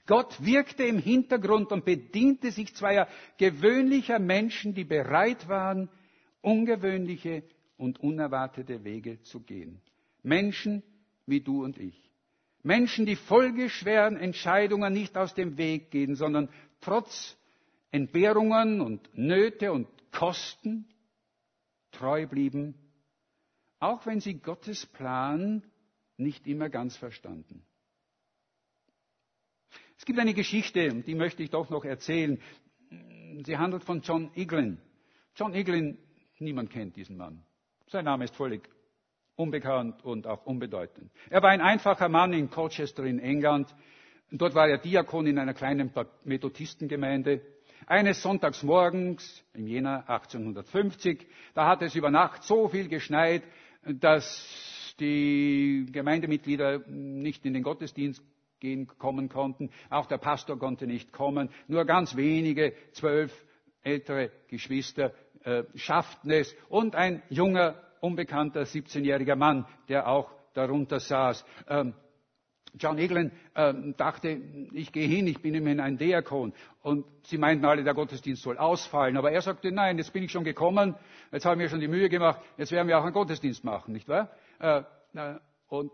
Gott 0.06 0.44
wirkte 0.44 0.84
im 0.84 1.00
Hintergrund 1.00 1.72
und 1.72 1.86
bediente 1.86 2.52
sich 2.52 2.76
zweier 2.76 3.08
gewöhnlicher 3.38 4.20
Menschen, 4.20 4.74
die 4.74 4.84
bereit 4.84 5.48
waren, 5.48 5.90
ungewöhnliche 6.42 7.44
und 7.78 8.02
unerwartete 8.02 8.84
Wege 8.84 9.22
zu 9.22 9.40
gehen. 9.40 9.80
Menschen 10.22 10.84
wie 11.26 11.40
du 11.40 11.64
und 11.64 11.78
ich. 11.78 12.05
Menschen, 12.66 13.06
die 13.06 13.16
folgeschweren 13.16 14.18
Entscheidungen 14.18 14.92
nicht 14.92 15.16
aus 15.18 15.36
dem 15.36 15.56
Weg 15.58 15.92
gehen, 15.92 16.16
sondern 16.16 16.50
trotz 16.82 17.38
Entbehrungen 17.92 18.82
und 18.82 19.16
Nöte 19.16 19.72
und 19.72 19.88
Kosten 20.12 20.88
treu 21.92 22.26
blieben, 22.26 22.74
auch 23.80 24.06
wenn 24.08 24.20
sie 24.20 24.40
Gottes 24.40 24.88
Plan 24.88 25.62
nicht 26.18 26.48
immer 26.48 26.70
ganz 26.70 26.98
verstanden. 26.98 27.64
Es 30.00 30.06
gibt 30.06 30.18
eine 30.18 30.34
Geschichte, 30.34 31.04
die 31.04 31.16
möchte 31.16 31.44
ich 31.44 31.52
doch 31.52 31.70
noch 31.70 31.86
erzählen. 31.86 32.42
Sie 33.46 33.58
handelt 33.58 33.84
von 33.84 34.02
John 34.02 34.32
Eglin. 34.34 34.80
John 35.36 35.54
Eglin, 35.54 36.00
niemand 36.40 36.72
kennt 36.72 36.96
diesen 36.96 37.16
Mann. 37.18 37.44
Sein 37.88 38.06
Name 38.06 38.26
ist 38.26 38.36
völlig 38.36 38.68
unbekannt 39.36 40.04
und 40.04 40.28
auch 40.28 40.46
unbedeutend. 40.46 41.12
Er 41.30 41.42
war 41.42 41.50
ein 41.50 41.62
einfacher 41.62 42.10
Mann 42.10 42.34
in 42.34 42.50
Colchester 42.50 43.04
in 43.04 43.20
England. 43.20 43.74
Dort 44.32 44.56
war 44.56 44.68
er 44.68 44.78
Diakon 44.78 45.28
in 45.28 45.38
einer 45.38 45.54
kleinen 45.54 45.92
Methodistengemeinde. 46.24 47.42
Eines 47.88 48.22
Sonntagsmorgens 48.22 49.44
im 49.54 49.68
Jänner 49.68 50.10
1850, 50.10 51.28
da 51.54 51.68
hat 51.68 51.82
es 51.82 51.96
über 51.96 52.10
Nacht 52.10 52.44
so 52.44 52.68
viel 52.68 52.88
geschneit, 52.88 53.44
dass 53.84 54.96
die 55.00 55.86
Gemeindemitglieder 55.92 56.80
nicht 56.88 57.46
in 57.46 57.54
den 57.54 57.64
Gottesdienst 57.64 58.24
gehen 58.60 58.88
kommen 58.88 59.30
konnten. 59.30 59.70
Auch 59.90 60.08
der 60.08 60.18
Pastor 60.18 60.58
konnte 60.58 60.88
nicht 60.88 61.12
kommen. 61.12 61.50
Nur 61.68 61.86
ganz 61.86 62.16
wenige, 62.16 62.74
zwölf 62.94 63.32
ältere 63.84 64.32
Geschwister 64.48 65.14
äh, 65.44 65.64
schafften 65.76 66.32
es 66.32 66.56
und 66.70 66.96
ein 66.96 67.22
junger 67.30 67.76
unbekannter 68.02 68.62
17-jähriger 68.62 69.36
Mann, 69.36 69.66
der 69.90 70.08
auch 70.08 70.32
darunter 70.54 71.00
saß. 71.00 71.46
Ähm, 71.68 71.94
John 72.78 72.98
Eglin 72.98 73.32
ähm, 73.56 73.96
dachte, 73.96 74.30
ich 74.74 74.92
gehe 74.92 75.08
hin, 75.08 75.28
ich 75.28 75.42
bin 75.42 75.54
immerhin 75.56 75.80
ein 75.80 75.98
Diakon. 75.98 76.54
Und 76.82 77.06
sie 77.24 77.38
meinten 77.38 77.66
alle, 77.66 77.84
der 77.84 77.94
Gottesdienst 77.94 78.42
soll 78.42 78.58
ausfallen. 78.58 79.18
Aber 79.18 79.32
er 79.32 79.42
sagte, 79.42 79.72
nein, 79.72 79.98
jetzt 79.98 80.12
bin 80.12 80.24
ich 80.24 80.32
schon 80.32 80.44
gekommen, 80.44 80.96
jetzt 81.32 81.46
haben 81.46 81.60
wir 81.60 81.70
schon 81.70 81.80
die 81.80 81.88
Mühe 81.88 82.10
gemacht, 82.10 82.42
jetzt 82.58 82.72
werden 82.72 82.88
wir 82.88 83.00
auch 83.00 83.04
einen 83.04 83.14
Gottesdienst 83.14 83.64
machen, 83.64 83.94
nicht 83.94 84.08
wahr? 84.10 84.30
Äh, 84.60 84.84
und 85.68 85.92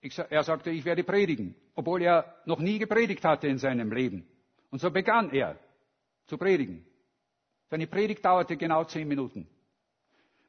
ich, 0.00 0.18
er 0.18 0.42
sagte, 0.42 0.70
ich 0.70 0.84
werde 0.84 1.04
predigen, 1.04 1.54
obwohl 1.74 2.02
er 2.02 2.34
noch 2.44 2.58
nie 2.58 2.78
gepredigt 2.78 3.24
hatte 3.24 3.46
in 3.46 3.58
seinem 3.58 3.92
Leben. 3.92 4.26
Und 4.70 4.80
so 4.80 4.90
begann 4.90 5.30
er 5.30 5.58
zu 6.26 6.36
predigen. 6.36 6.84
Seine 7.68 7.86
Predigt 7.86 8.24
dauerte 8.24 8.56
genau 8.56 8.84
zehn 8.84 9.08
Minuten. 9.08 9.48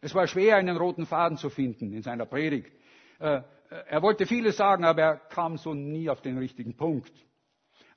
Es 0.01 0.13
war 0.13 0.27
schwer, 0.27 0.57
einen 0.57 0.77
roten 0.77 1.05
Faden 1.05 1.37
zu 1.37 1.49
finden 1.49 1.91
in 1.93 2.03
seiner 2.03 2.25
Predigt. 2.25 2.71
Äh, 3.19 3.41
er 3.69 4.01
wollte 4.01 4.25
vieles 4.25 4.57
sagen, 4.57 4.85
aber 4.85 5.01
er 5.01 5.15
kam 5.17 5.57
so 5.57 5.73
nie 5.73 6.09
auf 6.09 6.21
den 6.21 6.37
richtigen 6.37 6.75
Punkt. 6.75 7.11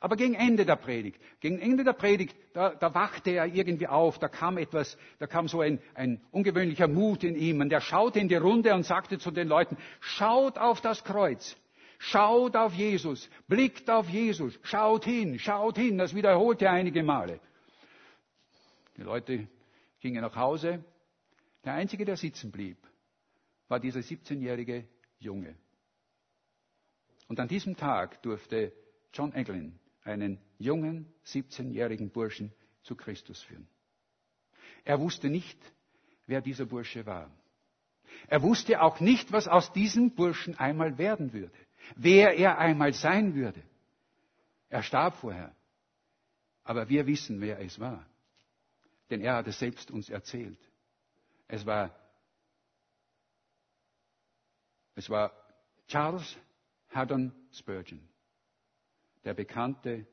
Aber 0.03 0.17
gegen 0.17 0.33
Ende 0.33 0.65
der 0.65 0.77
Predigt, 0.77 1.21
gegen 1.41 1.59
Ende 1.59 1.85
der 1.85 1.93
Predigt, 1.93 2.35
da, 2.55 2.71
da 2.71 2.95
wachte 2.95 3.33
er 3.33 3.47
irgendwie 3.47 3.87
auf, 3.87 4.19
da 4.19 4.29
kam 4.29 4.57
etwas, 4.57 4.97
da 5.19 5.27
kam 5.27 5.47
so 5.47 5.61
ein, 5.61 5.79
ein 5.95 6.23
ungewöhnlicher 6.31 6.89
Mut 6.89 7.23
in 7.23 7.37
ihm 7.37 7.61
und 7.61 7.71
er 7.71 7.83
schaute 7.83 8.19
in 8.19 8.29
die 8.29 8.37
Runde 8.37 8.75
und 8.75 8.85
sagte 8.85 9.19
zu 9.19 9.31
den 9.31 9.47
Leuten, 9.47 9.77
schaut 10.01 10.57
auf 10.57 10.81
das 10.81 11.05
Kreuz, 11.05 11.55
schaut 11.99 12.57
auf 12.57 12.73
Jesus, 12.73 13.29
blickt 13.47 13.91
auf 13.91 14.09
Jesus, 14.09 14.59
schaut 14.63 15.05
hin, 15.05 15.39
schaut 15.39 15.77
hin, 15.77 15.99
das 15.99 16.15
wiederholte 16.15 16.65
er 16.65 16.73
einige 16.73 17.03
Male. 17.03 17.39
Die 18.97 19.03
Leute 19.03 19.47
gingen 20.01 20.23
nach 20.23 20.35
Hause 20.35 20.83
Der 21.65 21.75
einzige, 21.75 22.05
der 22.05 22.17
sitzen 22.17 22.51
blieb, 22.51 22.79
war 23.69 23.81
dieser 23.81 24.01
17-jährige 24.01 24.89
Junge. 25.19 25.55
Und 27.29 27.39
an 27.39 27.49
diesem 27.49 27.77
Tag 27.77 28.23
durfte 28.23 28.73
John 29.13 29.33
Eglin 29.35 29.79
einen 30.03 30.41
jungen 30.59 31.07
17-jährigen 31.27 32.11
Burschen 32.11 32.53
zu 32.83 32.97
Christus 32.97 33.43
führen. 33.43 33.69
Er 34.85 34.99
wusste 34.99 35.29
nicht, 35.29 35.59
wer 36.27 36.41
dieser 36.41 36.67
Bursche 36.67 37.05
war. 37.07 37.31
Er 38.29 38.43
wusste 38.43 38.81
auch 38.81 39.01
nicht, 39.01 39.31
was 39.33 39.47
aus 39.47 39.73
diesem 39.73 40.15
Burschen 40.15 40.59
einmal 40.59 40.99
werden 40.99 41.33
würde, 41.33 41.55
wer 41.97 42.37
er 42.37 42.59
einmal 42.59 42.93
sein 42.93 43.35
würde. 43.35 43.63
Er 44.69 44.83
starb 44.83 45.17
vorher. 45.17 45.55
Aber 46.65 46.89
wir 46.89 47.07
wissen, 47.07 47.41
wer 47.41 47.61
es 47.61 47.79
war. 47.79 48.07
Denn 49.11 49.21
er 49.21 49.37
hat 49.37 49.49
es 49.49 49.59
selbst 49.59 49.91
uns 49.91 50.09
erzählt. 50.09 50.59
Es 51.53 51.67
war, 51.67 51.91
es 54.95 55.11
war 55.11 55.33
Charles 55.89 56.39
Haddon 56.91 57.33
Spurgeon, 57.53 58.01
der 59.25 59.35
bekannte 59.35 60.07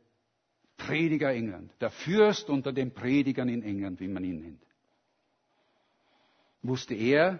Prediger 0.77 1.31
England, 1.31 1.71
der 1.79 1.91
Fürst 1.91 2.49
unter 2.49 2.73
den 2.73 2.91
Predigern 2.91 3.49
in 3.49 3.61
England, 3.61 3.99
wie 3.99 4.07
man 4.07 4.23
ihn 4.23 4.39
nennt. 4.39 4.65
Wusste 6.63 6.95
er, 6.95 7.39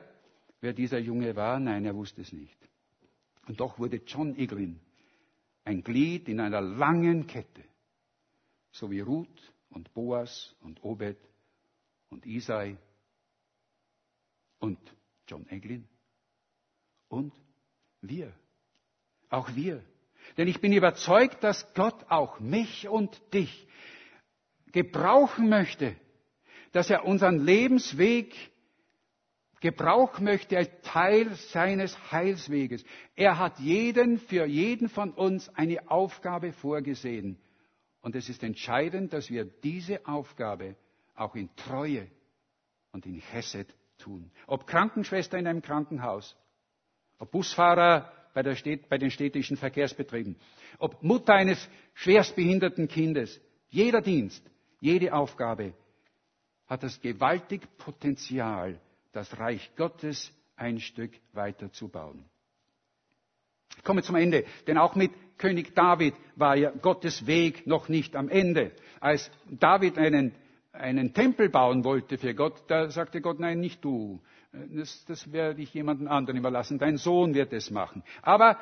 wer 0.62 0.74
dieser 0.74 1.00
Junge 1.00 1.36
war? 1.36 1.60
Nein, 1.60 1.84
er 1.84 1.96
wusste 1.96 2.22
es 2.22 2.32
nicht. 2.32 2.58
Und 3.48 3.60
doch 3.60 3.80
wurde 3.80 3.98
John 4.06 4.36
Eglin 4.36 4.80
ein 5.64 5.82
Glied 5.82 6.30
in 6.30 6.40
einer 6.40 6.62
langen 6.62 7.26
Kette, 7.26 7.64
so 8.72 8.92
wie 8.92 9.00
Ruth 9.00 9.54
und 9.72 9.92
Boas 9.96 10.56
und 10.62 10.84
Obed 10.84 11.18
und 12.10 12.28
Isai 12.28 12.78
und 14.60 14.80
John 15.28 15.48
Eglin 15.50 15.88
und 17.10 17.34
wir, 18.02 18.34
auch 19.30 19.56
wir. 19.56 19.84
Denn 20.38 20.48
ich 20.48 20.60
bin 20.60 20.74
überzeugt, 20.74 21.44
dass 21.44 21.74
Gott 21.74 22.06
auch 22.10 22.40
mich 22.40 22.88
und 22.88 23.22
dich 23.34 23.68
gebrauchen 24.72 25.50
möchte, 25.50 25.96
dass 26.72 26.90
er 26.90 27.06
unseren 27.06 27.40
Lebensweg 27.40 28.36
gebrauchen 29.62 30.26
möchte 30.26 30.58
als 30.58 30.70
Teil 30.84 31.34
seines 31.36 32.12
Heilsweges. 32.12 32.84
Er 33.16 33.40
hat 33.40 33.60
jeden, 33.60 34.20
für 34.20 34.46
jeden 34.46 34.90
von 34.90 35.12
uns 35.12 35.50
eine 35.50 35.90
Aufgabe 35.90 36.54
vorgesehen. 36.54 37.40
Und 38.02 38.16
es 38.16 38.30
ist 38.30 38.44
entscheidend, 38.44 39.14
dass 39.14 39.30
wir 39.30 39.46
diese 39.46 40.06
Aufgabe 40.06 40.76
auch 41.16 41.36
in 41.36 41.50
Treue 41.56 42.08
und 42.92 43.06
in 43.06 43.22
Chesed 43.22 43.74
tun. 43.98 44.32
Ob 44.48 44.68
Krankenschwester 44.68 45.38
in 45.38 45.48
einem 45.48 45.62
Krankenhaus, 45.62 46.36
ob 47.20 47.32
Busfahrer 47.32 48.12
bei, 48.34 48.44
bei 48.90 48.98
den 48.98 49.12
städtischen 49.12 49.58
Verkehrsbetrieben, 49.58 50.36
ob 50.80 51.02
Mutter 51.04 51.34
eines 51.34 51.68
schwerstbehinderten 51.96 52.88
Kindes, 52.88 53.40
jeder 53.70 54.02
Dienst, 54.02 54.44
jede 54.80 55.14
Aufgabe 55.14 55.74
hat 56.68 56.84
das 56.84 57.02
gewaltig 57.02 57.62
Potenzial, 57.78 58.80
das 59.12 59.40
Reich 59.40 59.72
Gottes 59.76 60.32
ein 60.56 60.80
Stück 60.80 61.12
weiterzubauen. 61.34 62.26
Ich 63.78 63.84
komme 63.84 64.04
zum 64.04 64.16
Ende, 64.16 64.44
denn 64.68 64.78
auch 64.78 64.96
mit 64.96 65.12
König 65.38 65.76
David 65.76 66.16
war 66.36 66.56
ja 66.56 66.72
Gottes 66.72 67.28
Weg 67.28 67.68
noch 67.68 67.90
nicht 67.90 68.16
am 68.16 68.28
Ende. 68.28 68.72
Als 69.00 69.32
David 69.50 69.98
einen, 69.98 70.34
einen 70.78 71.14
Tempel 71.14 71.50
bauen 71.50 71.84
wollte 71.84 72.18
für 72.18 72.34
Gott, 72.34 72.64
da 72.68 72.90
sagte 72.90 73.22
Gott, 73.22 73.40
nein, 73.40 73.60
nicht 73.60 73.84
du. 73.84 74.22
Das, 74.52 75.06
das 75.06 75.32
werde 75.32 75.62
ich 75.62 75.74
jemandem 75.74 76.08
anderen 76.08 76.38
überlassen. 76.38 76.80
Dein 76.80 76.98
Sohn 76.98 77.34
wird 77.34 77.54
es 77.54 77.70
machen. 77.70 78.04
Aber 78.22 78.58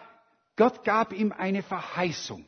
Gott 0.56 0.84
gab 0.84 1.14
ihm 1.14 1.32
eine 1.32 1.64
Verheißung. 1.64 2.46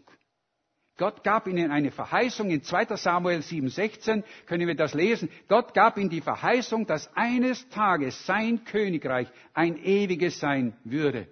Gott 0.97 1.23
gab 1.23 1.47
ihnen 1.47 1.69
eine 1.71 1.91
Verheißung. 1.91 2.49
In 2.49 2.63
2 2.63 2.95
Samuel 2.95 3.39
7,16 3.39 4.23
können 4.47 4.67
wir 4.67 4.75
das 4.75 4.95
lesen. 4.95 5.29
Gott 5.47 5.73
gab 5.73 5.97
ihnen 5.97 6.09
die 6.09 6.21
Verheißung, 6.21 6.87
dass 6.87 7.15
eines 7.15 7.69
Tages 7.69 8.25
sein 8.25 8.63
Königreich 8.65 9.27
ein 9.53 9.77
ewiges 9.77 10.39
sein 10.39 10.75
würde. 10.83 11.27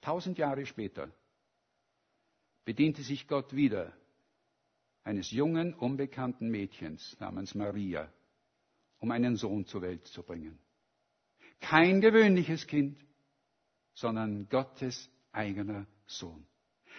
Tausend 0.00 0.38
Jahre 0.38 0.66
später 0.66 1.08
bediente 2.64 3.02
sich 3.02 3.28
Gott 3.28 3.54
wieder 3.54 3.92
eines 5.06 5.30
jungen, 5.30 5.72
unbekannten 5.74 6.50
Mädchens 6.50 7.16
namens 7.20 7.54
Maria, 7.54 8.12
um 8.98 9.10
einen 9.10 9.36
Sohn 9.36 9.64
zur 9.64 9.82
Welt 9.82 10.06
zu 10.06 10.22
bringen. 10.22 10.58
Kein 11.60 12.00
gewöhnliches 12.00 12.66
Kind, 12.66 12.98
sondern 13.94 14.48
Gottes 14.48 15.10
eigener 15.32 15.86
Sohn 16.06 16.46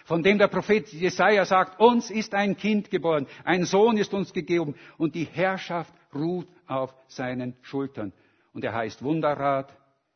von 0.06 0.24
dem 0.24 0.38
der 0.38 0.48
Prophet 0.48 0.88
Jesaja 0.94 1.44
sagt, 1.44 1.80
uns 1.80 2.10
ist 2.10 2.34
ein 2.34 2.56
Kind 2.56 2.90
geboren, 2.90 3.28
ein 3.44 3.66
Sohn 3.66 3.98
ist 3.98 4.14
uns 4.14 4.32
gegeben 4.32 4.76
und 4.98 5.16
die 5.16 5.26
Herrschaft 5.26 5.94
ruht 6.14 6.48
auf 6.66 6.94
seinen 7.08 7.56
Schultern. 7.62 8.14
Und 8.54 8.64
er 8.64 8.74
heißt 8.74 9.04
Wunderrat, 9.04 9.76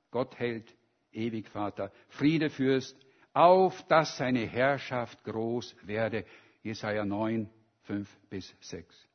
Gott 0.10 0.38
hält, 0.40 0.74
ewig 1.12 1.50
Vater, 1.50 1.92
Friedefürst, 2.08 2.98
auf 3.34 3.84
dass 3.88 4.18
seine 4.18 4.46
Herrschaft 4.46 5.24
groß 5.24 5.76
werde. 5.84 6.26
Jesaja 6.64 7.04
9, 7.04 7.50
5 7.84 8.08
bis 8.30 8.56
6. 8.62 9.08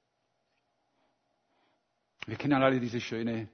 Wir 2.26 2.36
kennen 2.36 2.62
alle 2.62 2.80
diese 2.80 3.00
schöne 3.00 3.48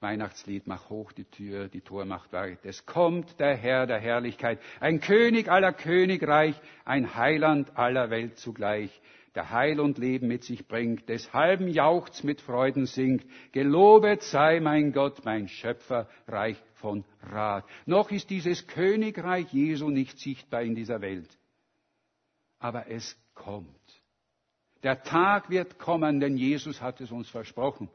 Weihnachtslied, 0.00 0.66
mach 0.66 0.90
hoch 0.90 1.12
die 1.12 1.24
Tür, 1.24 1.68
die 1.68 1.80
Tor 1.80 2.04
macht 2.04 2.32
weit. 2.32 2.64
Es 2.64 2.84
kommt 2.86 3.40
der 3.40 3.56
Herr 3.56 3.86
der 3.86 3.98
Herrlichkeit, 3.98 4.60
ein 4.78 5.00
König 5.00 5.48
aller 5.50 5.72
Königreich, 5.72 6.54
ein 6.84 7.14
Heiland 7.16 7.76
aller 7.76 8.10
Welt 8.10 8.38
zugleich, 8.38 9.00
der 9.34 9.50
Heil 9.50 9.80
und 9.80 9.98
Leben 9.98 10.28
mit 10.28 10.44
sich 10.44 10.68
bringt, 10.68 11.08
deshalben 11.08 11.68
jauchzt 11.68 12.22
mit 12.22 12.40
Freuden 12.40 12.86
singt, 12.86 13.24
gelobet 13.52 14.22
sei 14.22 14.60
mein 14.60 14.92
Gott, 14.92 15.24
mein 15.24 15.48
Schöpfer, 15.48 16.08
reich 16.28 16.62
von 16.74 17.04
Rat. 17.22 17.64
Noch 17.86 18.10
ist 18.10 18.30
dieses 18.30 18.66
Königreich 18.66 19.52
Jesu 19.52 19.90
nicht 19.90 20.18
sichtbar 20.18 20.62
in 20.62 20.74
dieser 20.74 21.00
Welt, 21.00 21.36
aber 22.58 22.88
es 22.90 23.18
kommt. 23.34 23.83
Der 24.84 25.02
Tag 25.02 25.50
wird 25.50 25.78
kommen, 25.78 26.20
denn 26.20 26.36
Jesus 26.36 26.80
hat 26.80 27.00
es 27.00 27.10
uns 27.10 27.28
versprochen. 27.28 27.88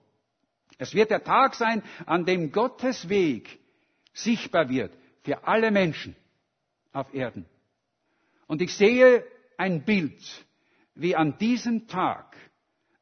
Es 0.79 0.93
wird 0.95 1.11
der 1.11 1.23
Tag 1.23 1.53
sein, 1.55 1.83
an 2.05 2.25
dem 2.25 2.51
Gottes 2.51 3.07
Weg 3.09 3.59
sichtbar 4.13 4.69
wird 4.69 4.91
für 5.21 5.47
alle 5.47 5.71
Menschen 5.71 6.15
auf 6.91 7.13
Erden. 7.13 7.45
Und 8.47 8.61
ich 8.61 8.73
sehe 8.73 9.23
ein 9.57 9.85
Bild, 9.85 10.45
wie 10.95 11.15
an 11.15 11.37
diesem 11.37 11.87
Tag, 11.87 12.35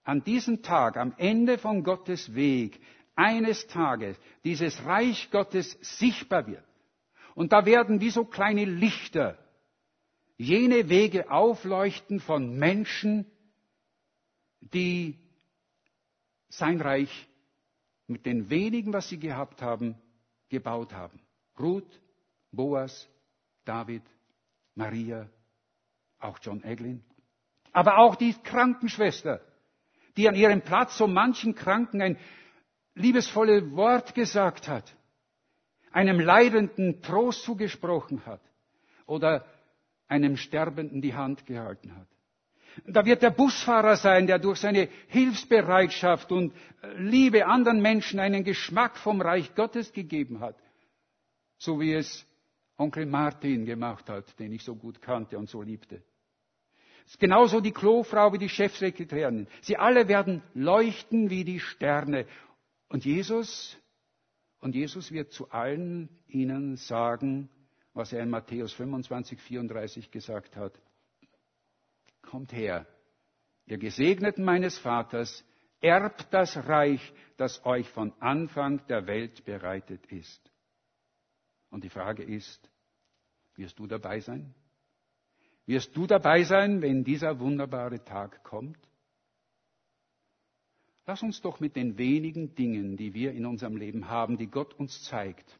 an 0.03 0.23
diesem 0.23 0.61
Tag, 0.61 0.97
am 0.97 1.13
Ende 1.17 1.57
von 1.57 1.83
Gottes 1.83 2.35
Weg, 2.35 2.81
eines 3.15 3.67
Tages 3.67 4.17
dieses 4.43 4.85
Reich 4.85 5.31
Gottes 5.31 5.77
sichtbar 5.81 6.45
wird. 6.45 6.63
Und 7.35 7.53
da 7.53 7.65
werden 7.65 8.01
wie 8.01 8.09
so 8.09 8.25
kleine 8.25 8.65
Lichter 8.65 9.37
jene 10.35 10.89
Wege 10.89 11.31
aufleuchten 11.31 12.19
von 12.19 12.57
Menschen, 12.57 13.25
die 14.61 15.17
sein 16.49 16.81
Reich 16.81 17.27
mit 18.07 18.25
den 18.25 18.49
wenigen, 18.49 18.93
was 18.93 19.09
sie 19.09 19.19
gehabt 19.19 19.61
haben, 19.61 19.95
gebaut 20.49 20.93
haben. 20.93 21.19
Ruth, 21.59 22.01
Boas, 22.51 23.09
David, 23.65 24.03
Maria, 24.75 25.29
auch 26.19 26.39
John 26.41 26.63
Eglin. 26.63 27.03
Aber 27.73 27.97
auch 27.97 28.15
die 28.15 28.33
Krankenschwester, 28.33 29.41
die 30.15 30.27
an 30.27 30.35
ihrem 30.35 30.61
Platz 30.61 30.97
so 30.97 31.07
manchen 31.07 31.53
Kranken 31.53 32.01
ein 32.01 32.17
liebesvolles 32.95 33.71
Wort 33.71 34.15
gesagt 34.15 34.67
hat, 34.67 34.95
einem 35.91 36.19
Leidenden 36.19 37.01
Trost 37.01 37.43
zugesprochen 37.43 38.25
hat 38.25 38.41
oder 39.05 39.45
einem 40.07 40.37
Sterbenden 40.37 41.01
die 41.01 41.13
Hand 41.13 41.45
gehalten 41.45 41.95
hat. 41.95 42.07
Da 42.85 43.05
wird 43.05 43.21
der 43.21 43.31
Busfahrer 43.31 43.95
sein, 43.95 44.27
der 44.27 44.39
durch 44.39 44.59
seine 44.59 44.89
Hilfsbereitschaft 45.07 46.31
und 46.31 46.53
Liebe 46.97 47.45
anderen 47.45 47.81
Menschen 47.81 48.19
einen 48.19 48.43
Geschmack 48.43 48.97
vom 48.97 49.21
Reich 49.21 49.55
Gottes 49.55 49.91
gegeben 49.93 50.39
hat. 50.39 50.55
So 51.57 51.79
wie 51.79 51.93
es 51.93 52.25
Onkel 52.77 53.05
Martin 53.05 53.65
gemacht 53.65 54.09
hat, 54.09 54.39
den 54.39 54.51
ich 54.51 54.63
so 54.63 54.75
gut 54.75 55.01
kannte 55.01 55.37
und 55.37 55.49
so 55.49 55.61
liebte. 55.61 56.03
Genauso 57.19 57.61
die 57.61 57.71
Klofrau 57.71 58.33
wie 58.33 58.37
die 58.37 58.49
Chefsekretärin. 58.49 59.47
Sie 59.61 59.77
alle 59.77 60.07
werden 60.07 60.43
leuchten 60.53 61.29
wie 61.29 61.43
die 61.45 61.59
Sterne. 61.59 62.27
Und 62.89 63.05
Jesus, 63.05 63.77
und 64.59 64.75
Jesus 64.75 65.11
wird 65.11 65.31
zu 65.31 65.49
allen 65.49 66.09
ihnen 66.27 66.75
sagen, 66.75 67.49
was 67.93 68.13
er 68.13 68.21
in 68.21 68.29
Matthäus 68.29 68.73
25, 68.73 69.39
34 69.39 70.11
gesagt 70.11 70.55
hat. 70.55 70.73
Kommt 72.27 72.51
her, 72.51 72.85
ihr 73.65 73.77
Gesegneten 73.77 74.43
meines 74.43 74.77
Vaters, 74.77 75.45
Erbt 75.79 76.27
das 76.31 76.57
Reich, 76.57 77.13
das 77.37 77.63
euch 77.63 77.87
von 77.89 78.11
Anfang 78.19 78.85
der 78.87 79.05
Welt 79.05 79.45
bereitet 79.45 80.05
ist. 80.07 80.51
Und 81.69 81.83
die 81.83 81.89
Frage 81.89 82.23
ist, 82.23 82.69
wirst 83.55 83.77
du 83.77 83.85
dabei 83.85 84.19
sein? 84.19 84.55
Wirst 85.67 85.95
du 85.95 86.07
dabei 86.07 86.43
sein, 86.43 86.81
wenn 86.81 87.03
dieser 87.03 87.39
wunderbare 87.39 88.03
Tag 88.03 88.43
kommt? 88.43 88.79
Lass 91.05 91.21
uns 91.21 91.41
doch 91.41 91.59
mit 91.59 91.75
den 91.75 91.97
wenigen 91.97 92.55
Dingen, 92.55 92.97
die 92.97 93.13
wir 93.13 93.33
in 93.33 93.45
unserem 93.45 93.77
Leben 93.77 94.09
haben, 94.09 94.37
die 94.37 94.47
Gott 94.47 94.73
uns 94.73 95.03
zeigt, 95.03 95.59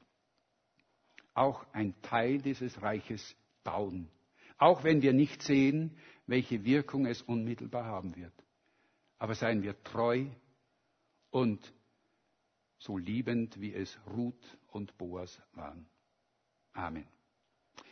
auch 1.34 1.66
ein 1.74 1.94
Teil 2.02 2.40
dieses 2.40 2.82
Reiches 2.82 3.36
bauen. 3.64 4.10
Auch 4.58 4.84
wenn 4.84 5.04
wir 5.04 5.14
nicht 5.14 5.44
sehen, 5.44 5.96
welche 6.28 6.64
Wirkung 6.64 7.06
es 7.06 7.22
unmittelbar 7.22 7.86
haben 7.86 8.16
wird. 8.16 8.34
Aber 9.18 9.34
seien 9.34 9.64
wir 9.64 9.82
treu 9.84 10.26
und 11.32 11.74
so 12.78 12.98
liebend, 12.98 13.60
wie 13.60 13.74
es 13.74 13.98
Ruth 14.16 14.58
und 14.68 14.98
Boas 14.98 15.42
waren. 15.54 15.88
Amen. 16.74 17.08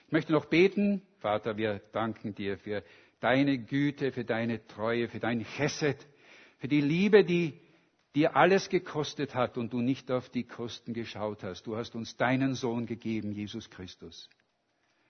Ich 0.05 0.11
möchte 0.11 0.31
noch 0.31 0.45
beten. 0.45 1.01
Vater, 1.19 1.57
wir 1.57 1.79
danken 1.91 2.35
dir 2.35 2.59
für 2.59 2.83
deine 3.19 3.57
Güte, 3.57 4.11
für 4.11 4.23
deine 4.23 4.67
Treue, 4.67 5.07
für 5.07 5.19
dein 5.19 5.43
Chesed, 5.43 6.05
für 6.59 6.67
die 6.67 6.81
Liebe, 6.81 7.23
die 7.23 7.59
dir 8.13 8.35
alles 8.35 8.69
gekostet 8.69 9.33
hat 9.33 9.57
und 9.57 9.73
du 9.73 9.81
nicht 9.81 10.11
auf 10.11 10.29
die 10.29 10.43
Kosten 10.43 10.93
geschaut 10.93 11.43
hast. 11.43 11.65
Du 11.65 11.75
hast 11.75 11.95
uns 11.95 12.15
deinen 12.15 12.53
Sohn 12.53 12.85
gegeben, 12.85 13.31
Jesus 13.31 13.69
Christus. 13.69 14.29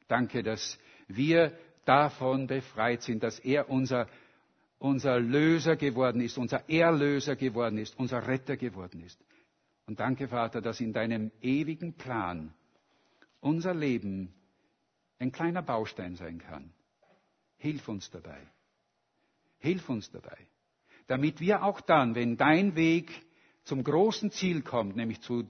Danke, 0.07 0.43
dass 0.43 0.79
wir 1.07 1.57
davon 1.85 2.47
befreit 2.47 3.03
sind, 3.03 3.23
dass 3.23 3.39
er 3.39 3.69
unser, 3.69 4.07
unser 4.79 5.19
Löser 5.19 5.75
geworden 5.75 6.21
ist, 6.21 6.37
unser 6.37 6.69
Erlöser 6.69 7.35
geworden 7.35 7.77
ist, 7.77 7.97
unser 7.97 8.27
Retter 8.27 8.57
geworden 8.57 9.01
ist. 9.01 9.19
Und 9.87 9.99
danke, 9.99 10.27
Vater, 10.27 10.61
dass 10.61 10.79
in 10.81 10.93
deinem 10.93 11.31
ewigen 11.41 11.93
Plan 11.93 12.53
unser 13.39 13.73
Leben 13.73 14.33
ein 15.19 15.31
kleiner 15.31 15.61
Baustein 15.61 16.15
sein 16.15 16.39
kann. 16.39 16.73
Hilf 17.57 17.87
uns 17.87 18.09
dabei. 18.09 18.41
Hilf 19.59 19.87
uns 19.89 20.11
dabei. 20.11 20.37
Damit 21.07 21.39
wir 21.39 21.63
auch 21.63 21.81
dann, 21.81 22.15
wenn 22.15 22.35
dein 22.35 22.75
Weg 22.75 23.11
zum 23.63 23.83
großen 23.83 24.31
Ziel 24.31 24.61
kommt, 24.61 24.95
nämlich 24.95 25.21
zu 25.21 25.47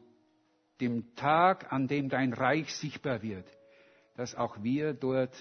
dem 0.82 1.16
Tag, 1.16 1.72
an 1.72 1.88
dem 1.88 2.10
dein 2.10 2.34
Reich 2.34 2.74
sichtbar 2.76 3.22
wird, 3.22 3.48
dass 4.16 4.36
auch 4.36 4.62
wir 4.62 4.94
dort 4.94 5.34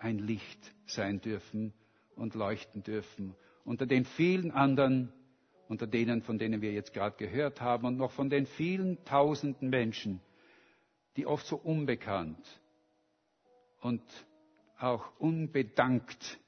ein 0.00 0.18
Licht 0.18 0.74
sein 0.86 1.20
dürfen 1.20 1.72
und 2.16 2.34
leuchten 2.34 2.82
dürfen. 2.82 3.36
Unter 3.64 3.86
den 3.86 4.04
vielen 4.04 4.50
anderen, 4.50 5.12
unter 5.68 5.86
denen, 5.86 6.22
von 6.22 6.38
denen 6.38 6.62
wir 6.62 6.72
jetzt 6.72 6.92
gerade 6.92 7.16
gehört 7.16 7.60
haben 7.60 7.86
und 7.86 7.96
noch 7.96 8.10
von 8.10 8.30
den 8.30 8.46
vielen 8.46 9.04
tausenden 9.04 9.68
Menschen, 9.68 10.20
die 11.16 11.26
oft 11.26 11.46
so 11.46 11.56
unbekannt 11.56 12.60
und 13.80 14.02
auch 14.78 15.12
unbedankt 15.18 16.40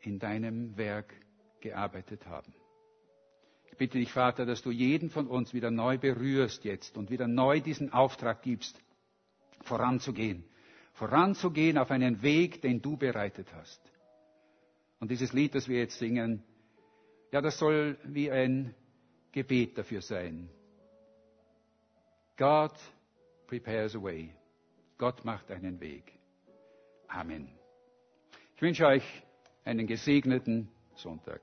in 0.00 0.18
deinem 0.18 0.76
Werk 0.76 1.14
gearbeitet 1.60 2.26
haben. 2.26 2.54
Ich 3.70 3.76
bitte 3.76 3.98
dich, 3.98 4.12
Vater, 4.12 4.46
dass 4.46 4.62
du 4.62 4.70
jeden 4.70 5.10
von 5.10 5.26
uns 5.26 5.52
wieder 5.52 5.70
neu 5.70 5.98
berührst 5.98 6.64
jetzt 6.64 6.96
und 6.96 7.10
wieder 7.10 7.26
neu 7.26 7.60
diesen 7.60 7.92
Auftrag 7.92 8.42
gibst, 8.42 8.80
voranzugehen. 9.62 10.44
Voranzugehen 10.94 11.78
auf 11.78 11.90
einen 11.90 12.22
Weg, 12.22 12.62
den 12.62 12.80
du 12.80 12.96
bereitet 12.96 13.52
hast. 13.54 13.80
Und 15.00 15.10
dieses 15.10 15.32
Lied, 15.32 15.54
das 15.54 15.68
wir 15.68 15.78
jetzt 15.78 15.98
singen, 15.98 16.42
ja, 17.32 17.40
das 17.40 17.58
soll 17.58 17.98
wie 18.04 18.30
ein 18.30 18.74
Gebet 19.32 19.76
dafür 19.76 20.00
sein. 20.00 20.48
God 22.36 22.72
prepares 23.46 23.96
a 23.96 24.02
way. 24.02 24.30
Gott 24.96 25.24
macht 25.24 25.50
einen 25.50 25.80
Weg. 25.80 26.12
Amen. 27.08 27.48
Ich 28.54 28.62
wünsche 28.62 28.86
euch 28.86 29.04
einen 29.64 29.86
gesegneten 29.86 30.68
Sonntag. 30.94 31.40